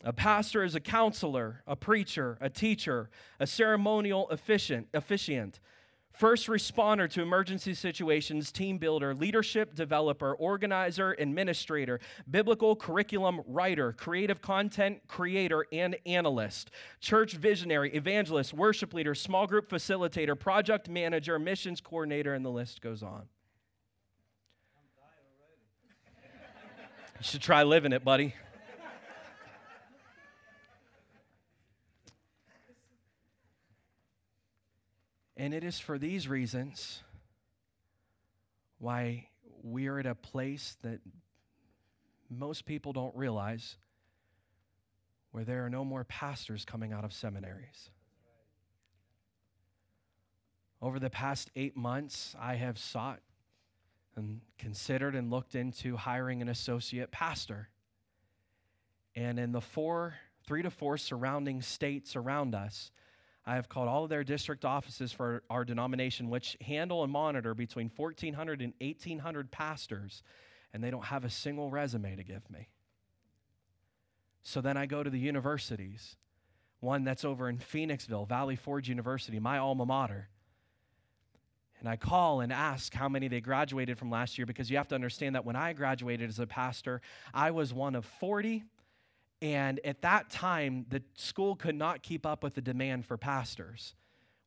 [0.04, 5.60] A pastor is a counselor, a preacher, a teacher, a ceremonial officiant, officiant,
[6.12, 14.40] first responder to emergency situations, team builder, leadership developer, organizer, administrator, biblical curriculum writer, creative
[14.40, 21.82] content creator, and analyst, church visionary, evangelist, worship leader, small group facilitator, project manager, missions
[21.82, 23.28] coordinator, and the list goes on.
[27.22, 28.34] You should try living it, buddy.
[35.36, 37.04] And it is for these reasons
[38.80, 39.28] why
[39.62, 40.98] we're at a place that
[42.28, 43.76] most people don't realize
[45.30, 47.90] where there are no more pastors coming out of seminaries.
[50.80, 53.20] Over the past eight months, I have sought
[54.16, 57.68] and considered and looked into hiring an associate pastor.
[59.14, 60.14] And in the four,
[60.46, 62.90] three to four surrounding states around us,
[63.44, 67.54] I have called all of their district offices for our denomination, which handle and monitor
[67.54, 70.22] between 1,400 and 1,800 pastors,
[70.72, 72.68] and they don't have a single resume to give me.
[74.42, 76.16] So then I go to the universities,
[76.80, 80.28] one that's over in Phoenixville, Valley Forge University, my alma mater
[81.82, 84.86] and I call and ask how many they graduated from last year because you have
[84.88, 87.00] to understand that when I graduated as a pastor,
[87.34, 88.62] I was one of 40.
[89.40, 93.96] And at that time, the school could not keep up with the demand for pastors.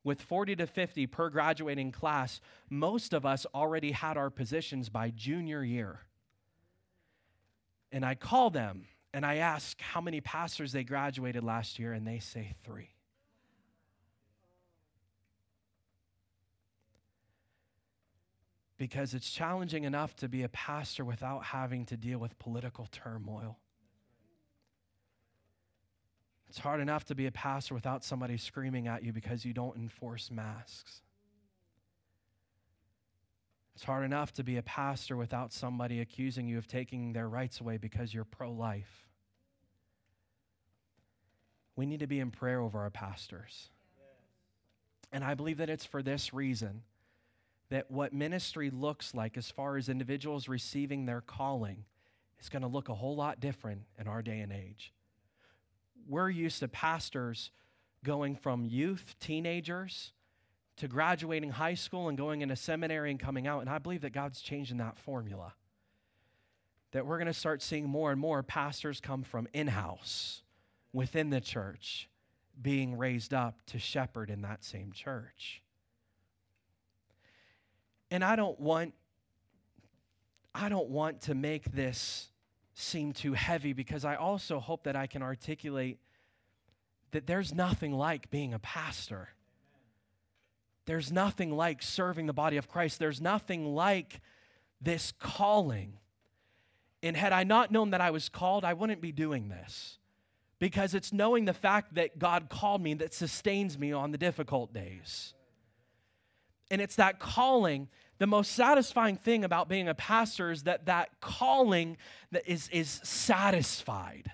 [0.01, 5.09] With 40 to 50 per graduating class, most of us already had our positions by
[5.09, 5.99] junior year.
[7.91, 12.07] And I call them and I ask how many pastors they graduated last year, and
[12.07, 12.94] they say three.
[18.77, 23.57] Because it's challenging enough to be a pastor without having to deal with political turmoil.
[26.49, 29.77] It's hard enough to be a pastor without somebody screaming at you because you don't
[29.77, 31.01] enforce masks.
[33.75, 37.59] It's hard enough to be a pastor without somebody accusing you of taking their rights
[37.59, 39.05] away because you're pro life.
[41.75, 43.69] We need to be in prayer over our pastors.
[45.11, 46.83] And I believe that it's for this reason
[47.69, 51.85] that what ministry looks like as far as individuals receiving their calling
[52.39, 54.93] is going to look a whole lot different in our day and age.
[56.07, 57.51] We're used to pastors
[58.03, 60.13] going from youth, teenagers,
[60.77, 63.61] to graduating high school and going into seminary and coming out.
[63.61, 65.53] And I believe that God's changing that formula.
[66.91, 70.43] That we're going to start seeing more and more pastors come from in house
[70.93, 72.09] within the church
[72.61, 75.61] being raised up to shepherd in that same church.
[78.11, 78.93] And I don't want
[80.53, 82.29] I don't want to make this
[82.73, 85.99] seem too heavy because I also hope that I can articulate
[87.11, 89.29] that there's nothing like being a pastor.
[90.85, 92.99] There's nothing like serving the body of Christ.
[92.99, 94.21] There's nothing like
[94.81, 95.97] this calling.
[97.03, 99.99] And had I not known that I was called, I wouldn't be doing this.
[100.57, 104.73] Because it's knowing the fact that God called me that sustains me on the difficult
[104.73, 105.34] days.
[106.71, 111.09] And it's that calling the most satisfying thing about being a pastor is that that
[111.19, 111.97] calling
[112.31, 114.31] that is, is satisfied.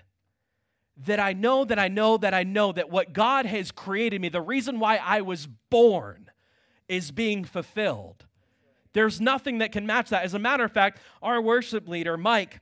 [1.06, 4.28] That i know that i know that i know that what god has created me
[4.28, 6.30] the reason why i was born
[6.86, 8.26] is being fulfilled.
[8.92, 10.22] There's nothing that can match that.
[10.22, 12.60] As a matter of fact our worship leader mike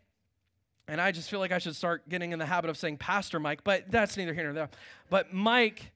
[0.87, 3.41] and i just feel like i should start getting in the habit of saying pastor
[3.41, 4.71] mike but that's neither here nor there.
[5.11, 5.91] But mike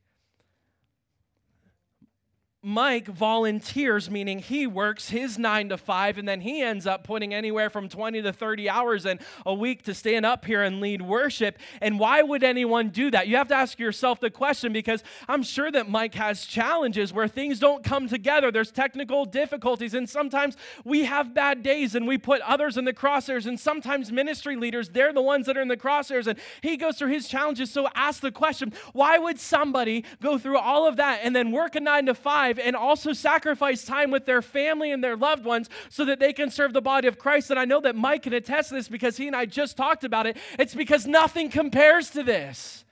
[2.64, 7.34] Mike volunteers, meaning he works his nine to five, and then he ends up putting
[7.34, 11.02] anywhere from 20 to 30 hours in a week to stand up here and lead
[11.02, 11.58] worship.
[11.82, 13.28] And why would anyone do that?
[13.28, 17.28] You have to ask yourself the question because I'm sure that Mike has challenges where
[17.28, 18.50] things don't come together.
[18.50, 22.94] There's technical difficulties, and sometimes we have bad days and we put others in the
[22.94, 26.78] crosshairs, and sometimes ministry leaders, they're the ones that are in the crosshairs, and he
[26.78, 27.70] goes through his challenges.
[27.70, 31.74] So ask the question why would somebody go through all of that and then work
[31.74, 32.53] a nine to five?
[32.58, 36.50] And also sacrifice time with their family and their loved ones so that they can
[36.50, 37.50] serve the body of Christ.
[37.50, 40.04] And I know that Mike can attest to this because he and I just talked
[40.04, 40.36] about it.
[40.58, 42.84] It's because nothing compares to this.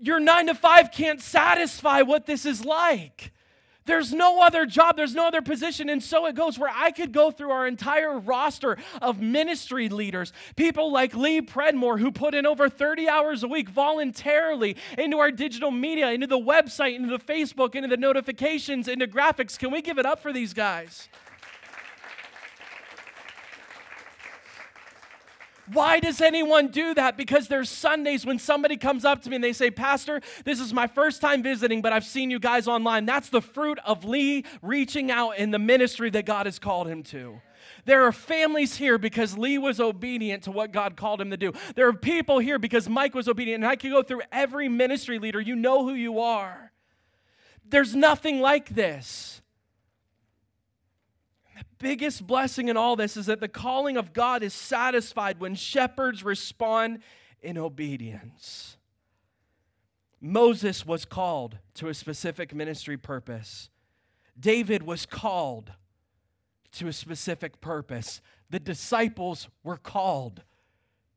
[0.00, 3.32] Your nine to five can't satisfy what this is like.
[3.84, 5.88] There's no other job, there's no other position.
[5.88, 10.32] And so it goes where I could go through our entire roster of ministry leaders,
[10.56, 15.30] people like Lee Predmore, who put in over 30 hours a week voluntarily into our
[15.30, 19.58] digital media, into the website, into the Facebook, into the notifications, into graphics.
[19.58, 21.08] Can we give it up for these guys?
[25.72, 27.16] Why does anyone do that?
[27.16, 30.72] Because there's Sundays when somebody comes up to me and they say, Pastor, this is
[30.72, 33.06] my first time visiting, but I've seen you guys online.
[33.06, 37.02] That's the fruit of Lee reaching out in the ministry that God has called him
[37.04, 37.40] to.
[37.84, 41.52] There are families here because Lee was obedient to what God called him to do.
[41.74, 43.62] There are people here because Mike was obedient.
[43.64, 45.40] And I could go through every ministry leader.
[45.40, 46.72] You know who you are.
[47.64, 49.41] There's nothing like this
[51.82, 56.24] biggest blessing in all this is that the calling of God is satisfied when shepherds
[56.24, 57.00] respond
[57.42, 58.76] in obedience.
[60.20, 63.68] Moses was called to a specific ministry purpose.
[64.38, 65.72] David was called
[66.72, 68.20] to a specific purpose.
[68.48, 70.44] The disciples were called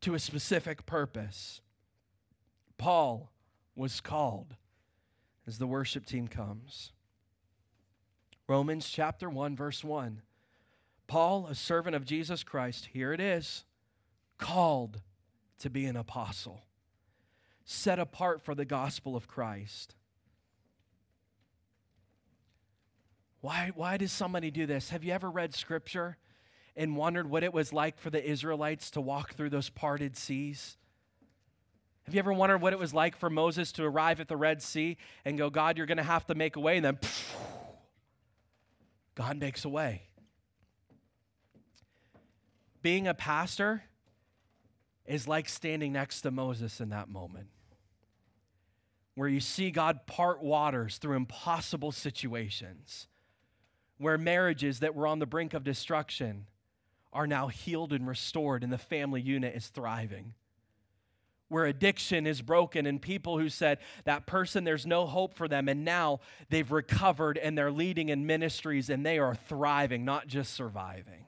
[0.01, 1.61] to a specific purpose.
[2.79, 3.31] Paul
[3.75, 4.55] was called
[5.47, 6.91] as the worship team comes.
[8.47, 10.21] Romans chapter 1, verse 1.
[11.07, 13.63] Paul, a servant of Jesus Christ, here it is,
[14.37, 15.01] called
[15.59, 16.63] to be an apostle,
[17.63, 19.95] set apart for the gospel of Christ.
[23.41, 24.89] Why, why does somebody do this?
[24.89, 26.17] Have you ever read scripture
[26.75, 30.77] and wondered what it was like for the Israelites to walk through those parted seas?
[32.05, 34.61] Have you ever wondered what it was like for Moses to arrive at the Red
[34.61, 36.77] Sea and go, God, you're going to have to make a way?
[36.77, 36.99] And then
[39.15, 40.03] God makes a way
[42.85, 43.81] being a pastor
[45.07, 47.47] is like standing next to Moses in that moment,
[49.15, 53.07] where you see God part waters through impossible situations,
[53.97, 56.45] where marriages that were on the brink of destruction
[57.11, 60.35] are now healed and restored, and the family unit is thriving.
[61.47, 65.67] Where addiction is broken, and people who said that person, there's no hope for them,
[65.69, 66.19] and now
[66.51, 71.24] they've recovered and they're leading in ministries and they are thriving, not just surviving.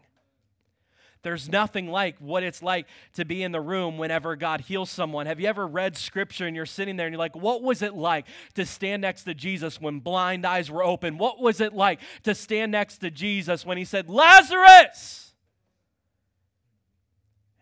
[1.23, 5.25] There's nothing like what it's like to be in the room whenever God heals someone.
[5.25, 7.93] Have you ever read scripture and you're sitting there and you're like, what was it
[7.93, 11.17] like to stand next to Jesus when blind eyes were open?
[11.17, 15.33] What was it like to stand next to Jesus when he said, Lazarus?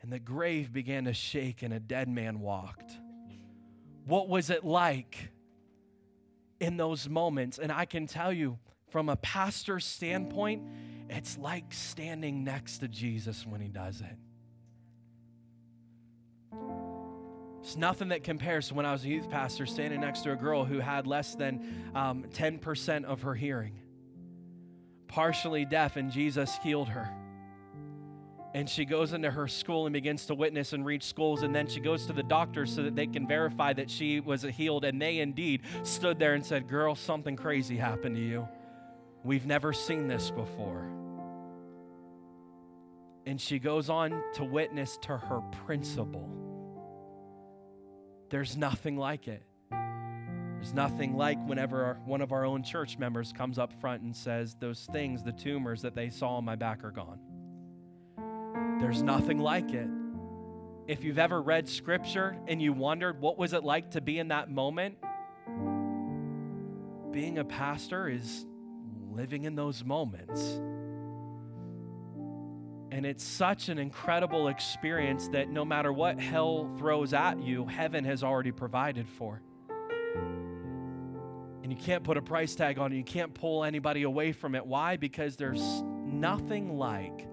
[0.02, 2.92] And the grave began to shake and a dead man walked.
[4.06, 5.30] What was it like
[6.60, 7.58] in those moments?
[7.58, 10.62] And I can tell you, from a pastor's standpoint,
[11.10, 14.18] it's like standing next to Jesus when he does it.
[17.62, 20.36] It's nothing that compares to when I was a youth pastor standing next to a
[20.36, 23.80] girl who had less than um, 10% of her hearing,
[25.08, 27.10] partially deaf, and Jesus healed her.
[28.54, 31.42] And she goes into her school and begins to witness and reach schools.
[31.42, 34.44] And then she goes to the doctors so that they can verify that she was
[34.44, 34.86] healed.
[34.86, 38.48] And they indeed stood there and said, Girl, something crazy happened to you.
[39.26, 40.88] We've never seen this before.
[43.26, 46.30] And she goes on to witness to her principal.
[48.30, 49.42] There's nothing like it.
[49.72, 54.16] There's nothing like whenever our, one of our own church members comes up front and
[54.16, 57.20] says, Those things, the tumors that they saw on my back are gone.
[58.80, 59.90] There's nothing like it.
[60.88, 64.28] If you've ever read scripture and you wondered what was it like to be in
[64.28, 64.98] that moment,
[67.12, 68.46] being a pastor is
[69.16, 70.42] living in those moments.
[72.92, 78.06] And it's such an incredible experience that no matter what hell throws at you, heaven
[78.06, 79.42] has already provided for.
[81.64, 82.96] And you can't put a price tag on it.
[82.96, 84.66] You can't pull anybody away from it.
[84.66, 84.98] Why?
[84.98, 87.28] Because there's nothing like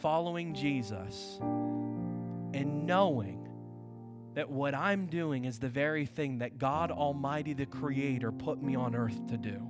[0.00, 3.48] following Jesus and knowing
[4.34, 8.74] that what I'm doing is the very thing that God Almighty, the Creator, put me
[8.76, 9.66] on earth to do.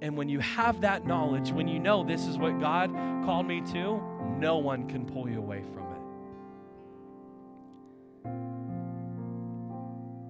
[0.00, 2.90] And when you have that knowledge, when you know this is what God
[3.24, 4.00] called me to,
[4.38, 5.82] no one can pull you away from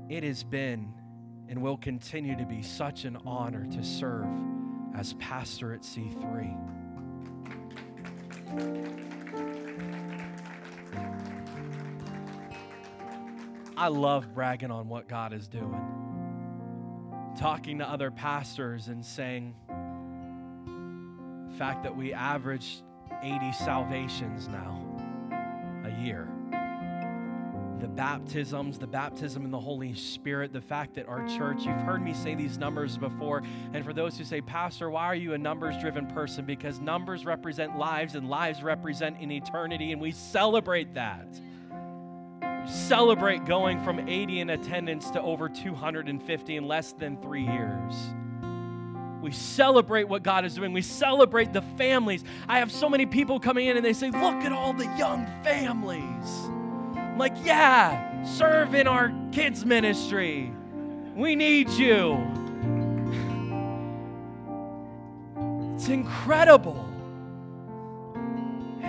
[0.09, 0.17] it.
[0.17, 0.95] It has been
[1.49, 4.27] and will continue to be such an honor to serve
[4.95, 6.57] as pastor at C3.
[13.77, 16.18] I love bragging on what God is doing.
[17.39, 19.55] Talking to other pastors and saying
[21.47, 22.83] the fact that we average
[23.23, 24.85] 80 salvations now
[25.85, 26.29] a year
[27.81, 32.03] the baptisms, the baptism in the Holy Spirit, the fact that our church, you've heard
[32.03, 33.43] me say these numbers before.
[33.73, 36.45] And for those who say, Pastor, why are you a numbers driven person?
[36.45, 41.29] Because numbers represent lives and lives represent an eternity, and we celebrate that.
[42.69, 47.95] Celebrate going from 80 in attendance to over 250 in less than three years.
[49.23, 50.73] We celebrate what God is doing.
[50.73, 52.23] We celebrate the families.
[52.49, 55.27] I have so many people coming in and they say, Look at all the young
[55.43, 56.29] families.
[57.19, 60.53] I'm like, yeah, serve in our kids' ministry.
[61.15, 62.17] We need you.
[65.75, 66.88] It's incredible.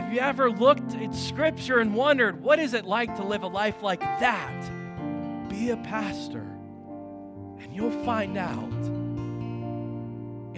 [0.09, 3.47] Have you ever looked at Scripture and wondered, what is it like to live a
[3.47, 4.71] life like that?
[5.49, 6.47] Be a pastor,
[7.59, 8.73] and you'll find out.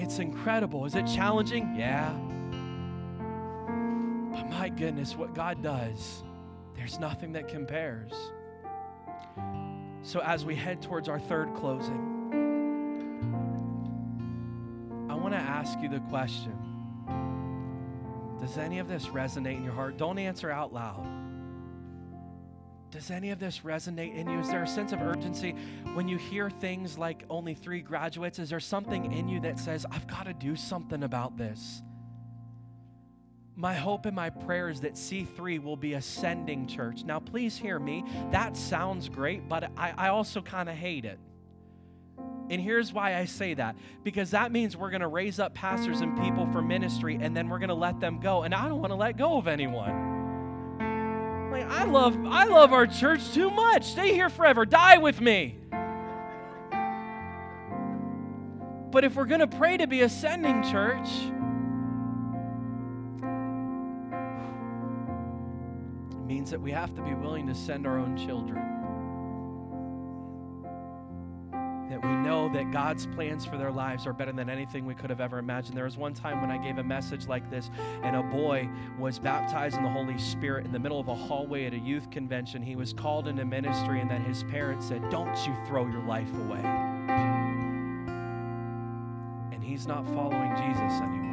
[0.02, 0.86] It's incredible.
[0.86, 1.76] Is it challenging?
[1.76, 2.14] Yeah.
[4.32, 6.24] But my goodness, what God does
[6.78, 8.14] there's nothing that compares.
[10.02, 12.32] So, as we head towards our third closing,
[15.10, 16.71] I want to ask you the question
[18.42, 19.98] Does any of this resonate in your heart?
[19.98, 21.06] Don't answer out loud.
[22.90, 24.40] Does any of this resonate in you?
[24.40, 25.56] Is there a sense of urgency
[25.94, 28.40] when you hear things like only three graduates?
[28.40, 31.84] Is there something in you that says, I've got to do something about this?
[33.62, 37.04] my hope and my prayer is that C3 will be ascending church.
[37.04, 38.04] Now, please hear me.
[38.32, 41.20] That sounds great, but I, I also kind of hate it.
[42.52, 46.02] And here's why I say that because that means we're going to raise up pastors
[46.02, 48.44] and people for ministry and then we're going to let them go.
[48.44, 50.10] And I don't want to let go of anyone.
[51.50, 53.86] Like I love I love our church too much.
[53.86, 54.66] Stay here forever.
[54.66, 55.60] Die with me.
[58.92, 61.08] But if we're going to pray to be ascending church,
[66.12, 68.81] it means that we have to be willing to send our own children.
[71.92, 75.10] That we know that God's plans for their lives are better than anything we could
[75.10, 75.76] have ever imagined.
[75.76, 77.70] There was one time when I gave a message like this,
[78.02, 81.66] and a boy was baptized in the Holy Spirit in the middle of a hallway
[81.66, 82.62] at a youth convention.
[82.62, 86.34] He was called into ministry, and then his parents said, Don't you throw your life
[86.34, 86.62] away.
[89.52, 91.32] And he's not following Jesus anymore.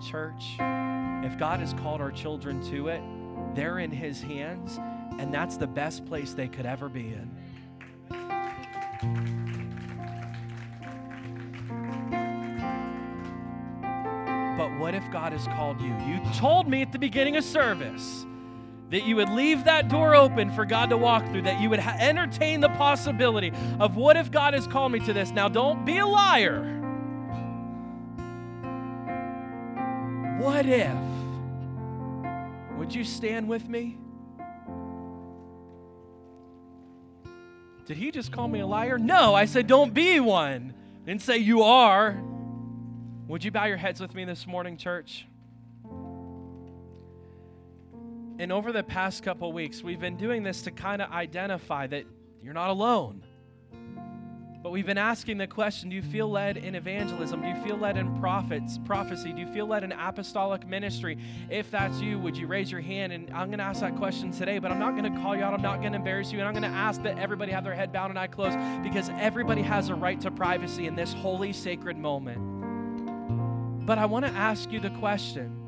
[0.00, 0.56] Church,
[1.24, 3.02] if God has called our children to it,
[3.54, 4.78] they're in His hands,
[5.18, 7.30] and that's the best place they could ever be in.
[14.56, 15.94] But what if God has called you?
[16.06, 18.24] You told me at the beginning of service
[18.90, 21.80] that you would leave that door open for God to walk through, that you would
[21.80, 25.30] ha- entertain the possibility of what if God has called me to this.
[25.30, 26.70] Now, don't be a liar.
[30.38, 30.96] What if?
[32.76, 33.98] Would you stand with me?
[37.86, 38.98] Did he just call me a liar?
[38.98, 40.74] No, I said, don't be one.
[41.04, 42.18] Didn't say you are.
[43.28, 45.26] Would you bow your heads with me this morning, church?
[48.38, 52.04] And over the past couple weeks, we've been doing this to kind of identify that
[52.42, 53.22] you're not alone.
[54.64, 57.42] But we've been asking the question do you feel led in evangelism?
[57.42, 59.34] Do you feel led in prophets, prophecy?
[59.34, 61.18] Do you feel led in apostolic ministry?
[61.50, 63.12] If that's you, would you raise your hand?
[63.12, 65.42] And I'm going to ask that question today, but I'm not going to call you
[65.42, 65.52] out.
[65.52, 66.38] I'm not going to embarrass you.
[66.38, 69.10] And I'm going to ask that everybody have their head bowed and eye closed because
[69.18, 72.38] everybody has a right to privacy in this holy, sacred moment.
[73.84, 75.60] But I want to ask you the question.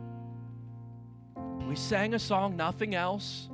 [1.68, 3.50] We sang a song, nothing else.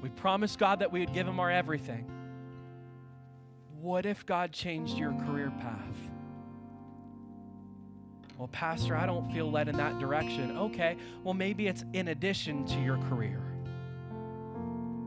[0.00, 2.12] We promised God that we would give Him our everything.
[3.80, 5.96] What if God changed your career path?
[8.38, 10.56] Well, Pastor, I don't feel led in that direction.
[10.56, 13.42] Okay, well, maybe it's in addition to your career.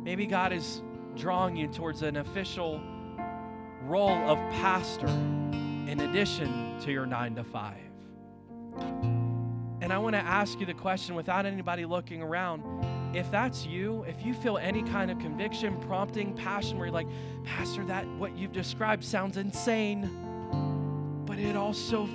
[0.03, 0.81] Maybe God is
[1.15, 2.81] drawing you towards an official
[3.83, 7.77] role of pastor in addition to your nine to five.
[9.81, 12.63] And I want to ask you the question without anybody looking around
[13.13, 17.07] if that's you, if you feel any kind of conviction, prompting, passion, where you're like,
[17.43, 20.09] Pastor, that what you've described sounds insane,
[21.25, 22.07] but it also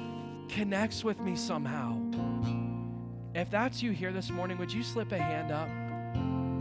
[0.49, 1.99] connects with me somehow.
[3.35, 5.69] If that's you here this morning, would you slip a hand up?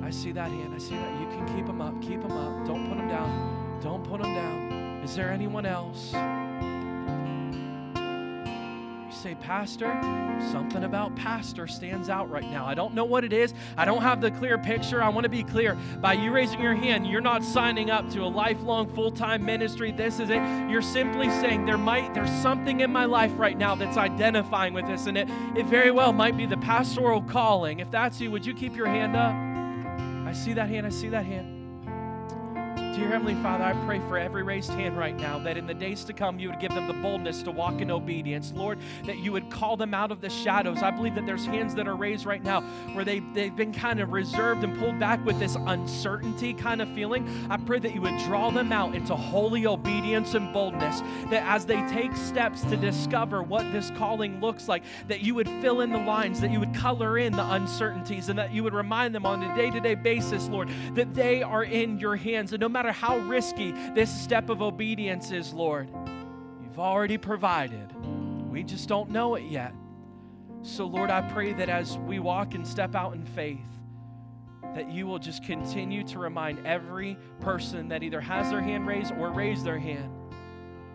[0.04, 0.74] I see that hand.
[0.74, 1.22] I see that.
[1.22, 2.02] You can keep them up.
[2.02, 2.66] Keep them up.
[2.66, 3.80] Don't put them down.
[3.82, 5.02] Don't put them down.
[5.04, 6.14] Is there anyone else?
[9.24, 9.88] Say, Pastor,
[10.52, 12.66] something about pastor stands out right now.
[12.66, 13.54] I don't know what it is.
[13.78, 15.02] I don't have the clear picture.
[15.02, 15.78] I want to be clear.
[16.02, 19.94] By you raising your hand, you're not signing up to a lifelong full-time ministry.
[19.94, 20.42] This is it.
[20.70, 24.88] You're simply saying there might there's something in my life right now that's identifying with
[24.88, 27.80] this, and it, it very well might be the pastoral calling.
[27.80, 29.34] If that's you, would you keep your hand up?
[30.28, 30.86] I see that hand.
[30.86, 31.63] I see that hand.
[32.94, 36.04] Dear Heavenly Father, I pray for every raised hand right now that in the days
[36.04, 38.54] to come you would give them the boldness to walk in obedience.
[38.56, 38.78] Lord,
[39.08, 40.84] that you would call them out of the shadows.
[40.84, 42.62] I believe that there's hands that are raised right now
[42.94, 46.90] where they, they've been kind of reserved and pulled back with this uncertainty kind of
[46.94, 47.28] feeling.
[47.50, 51.02] I pray that you would draw them out into holy obedience and boldness.
[51.32, 55.50] That as they take steps to discover what this calling looks like, that you would
[55.62, 58.76] fill in the lines, that you would color in the uncertainties, and that you would
[58.76, 62.54] remind them on a day to day basis, Lord, that they are in your hands.
[62.54, 65.90] And no matter matter how risky this step of obedience is, Lord,
[66.62, 67.94] you've already provided.
[68.50, 69.74] We just don't know it yet.
[70.64, 73.60] So, Lord, I pray that as we walk and step out in faith,
[74.76, 79.14] that you will just continue to remind every person that either has their hand raised
[79.14, 80.12] or raised their hand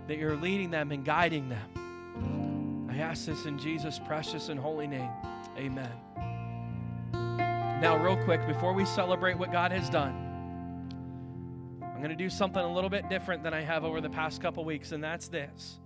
[0.08, 2.86] that you're leading them and guiding them.
[2.90, 5.10] I ask this in Jesus' precious and holy name.
[5.56, 5.92] Amen.
[7.12, 10.27] Now, real quick, before we celebrate what God has done,
[11.98, 14.40] I'm going to do something a little bit different than I have over the past
[14.40, 15.80] couple weeks, and that's this.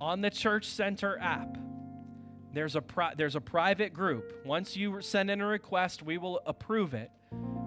[0.00, 1.56] On the Church Center app,
[2.52, 4.44] there's a, pri- there's a private group.
[4.44, 7.12] Once you send in a request, we will approve it,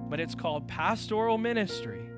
[0.09, 2.09] but it's called Pastoral Ministry.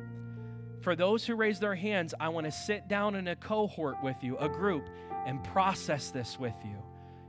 [0.81, 4.23] For those who raise their hands, I want to sit down in a cohort with
[4.23, 4.89] you, a group,
[5.27, 6.81] and process this with you.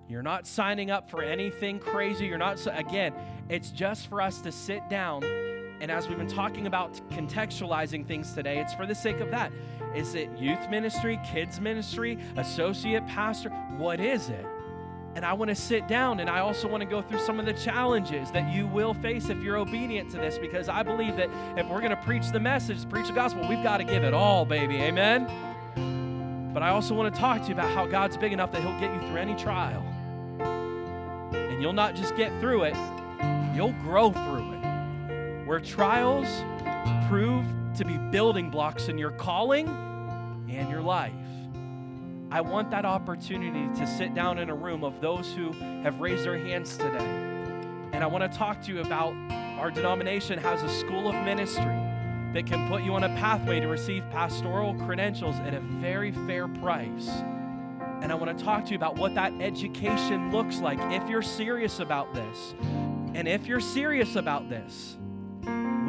[0.08, 2.24] You're not signing up for anything crazy.
[2.24, 3.12] You're not, again,
[3.50, 5.24] it's just for us to sit down
[5.80, 9.50] and as we've been talking about contextualizing things today, it's for the sake of that.
[9.94, 13.48] Is it youth ministry, kids ministry, associate pastor?
[13.78, 14.44] What is it?
[15.16, 17.46] And I want to sit down and I also want to go through some of
[17.46, 21.30] the challenges that you will face if you're obedient to this because I believe that
[21.56, 24.14] if we're going to preach the message, preach the gospel, we've got to give it
[24.14, 24.76] all, baby.
[24.76, 26.50] Amen?
[26.52, 28.78] But I also want to talk to you about how God's big enough that He'll
[28.78, 29.82] get you through any trial.
[30.40, 32.76] And you'll not just get through it,
[33.54, 34.59] you'll grow through it
[35.50, 36.28] where trials
[37.08, 37.44] prove
[37.76, 39.66] to be building blocks in your calling
[40.48, 41.12] and your life.
[42.30, 45.50] I want that opportunity to sit down in a room of those who
[45.82, 47.04] have raised their hands today.
[47.90, 49.12] And I want to talk to you about
[49.58, 51.64] our denomination has a school of ministry
[52.32, 56.46] that can put you on a pathway to receive pastoral credentials at a very fair
[56.46, 57.08] price.
[58.02, 61.22] And I want to talk to you about what that education looks like if you're
[61.22, 62.54] serious about this.
[63.14, 64.96] And if you're serious about this,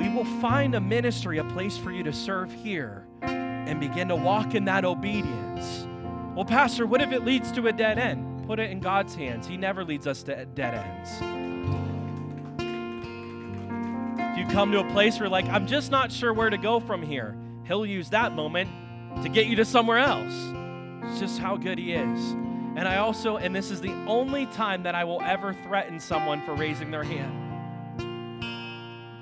[0.02, 4.16] we will find a ministry, a place for you to serve here and begin to
[4.16, 5.86] walk in that obedience.
[6.36, 8.48] Well, Pastor, what if it leads to a dead end?
[8.48, 9.46] Put it in God's hands.
[9.46, 11.12] He never leads us to dead ends.
[14.20, 16.80] If you come to a place where, like, I'm just not sure where to go
[16.80, 18.72] from here, He'll use that moment
[19.22, 20.34] to get you to somewhere else.
[21.04, 22.32] It's just how good He is.
[22.76, 26.44] And I also, and this is the only time that I will ever threaten someone
[26.44, 27.41] for raising their hand.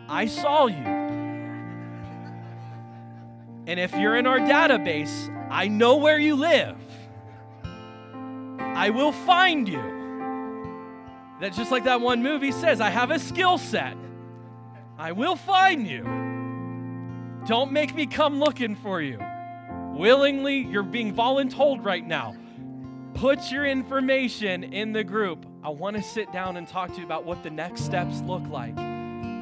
[0.09, 0.83] I saw you.
[3.67, 6.75] And if you're in our database, I know where you live.
[8.59, 9.99] I will find you.
[11.39, 13.95] That's just like that one movie says I have a skill set.
[14.97, 16.03] I will find you.
[17.45, 19.19] Don't make me come looking for you.
[19.93, 22.35] Willingly, you're being voluntold right now.
[23.13, 25.45] Put your information in the group.
[25.63, 28.47] I want to sit down and talk to you about what the next steps look
[28.47, 28.75] like.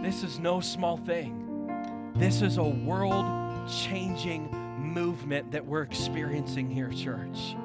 [0.01, 2.11] This is no small thing.
[2.15, 3.25] This is a world
[3.69, 7.55] changing movement that we're experiencing here, church.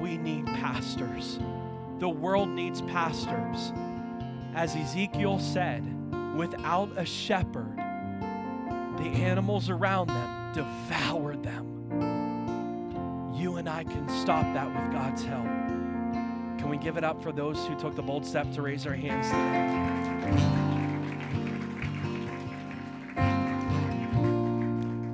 [0.00, 1.38] We need pastors.
[1.98, 3.72] The world needs pastors.
[4.54, 5.84] As Ezekiel said,
[6.36, 11.66] without a shepherd, the animals around them devoured them.
[13.34, 15.46] You and I can stop that with God's help.
[16.58, 18.96] Can we give it up for those who took the bold step to raise their
[18.96, 20.59] hands today?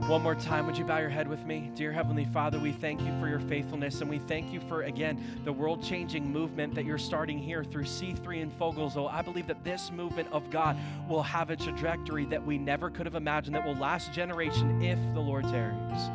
[0.08, 1.72] One more time, would you bow your head with me?
[1.74, 5.20] Dear Heavenly Father, we thank you for your faithfulness and we thank you for, again,
[5.44, 9.12] the world changing movement that you're starting here through C3 and Fogelsville.
[9.12, 10.76] I believe that this movement of God
[11.08, 14.96] will have a trajectory that we never could have imagined, that will last generation if
[15.12, 16.08] the Lord tarries.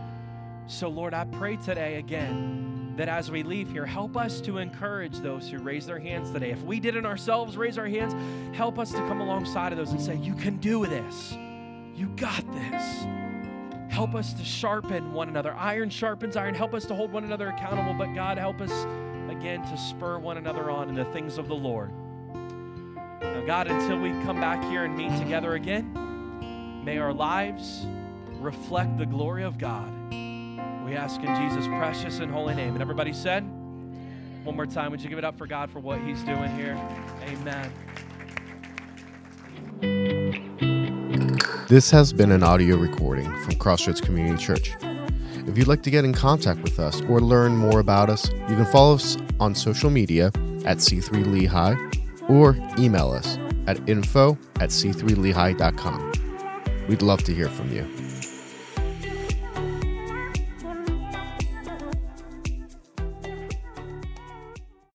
[0.68, 5.20] So, Lord, I pray today again that as we leave here, help us to encourage
[5.20, 6.52] those who raise their hands today.
[6.52, 8.16] If we didn't ourselves raise our hands,
[8.56, 11.34] help us to come alongside of those and say, You can do this.
[11.94, 13.21] You got this.
[13.92, 15.54] Help us to sharpen one another.
[15.54, 16.56] Iron sharpens iron.
[16.56, 17.94] Help us to hold one another accountable.
[17.94, 18.72] But God, help us
[19.30, 21.92] again to spur one another on in the things of the Lord.
[22.34, 27.86] Now, God, until we come back here and meet together again, may our lives
[28.40, 29.90] reflect the glory of God.
[30.86, 32.74] We ask in Jesus' precious and holy name.
[32.74, 33.42] And everybody said,
[34.44, 36.80] one more time, would you give it up for God for what He's doing here?
[37.28, 37.72] Amen.
[41.72, 44.76] This has been an audio recording from Crossroads Community Church.
[45.48, 48.58] If you'd like to get in contact with us or learn more about us, you
[48.58, 50.34] can follow us on social media
[50.66, 51.78] at C3 Lehigh
[52.28, 56.12] or email us at info at c3lehigh.com.
[56.90, 57.88] We'd love to hear from you.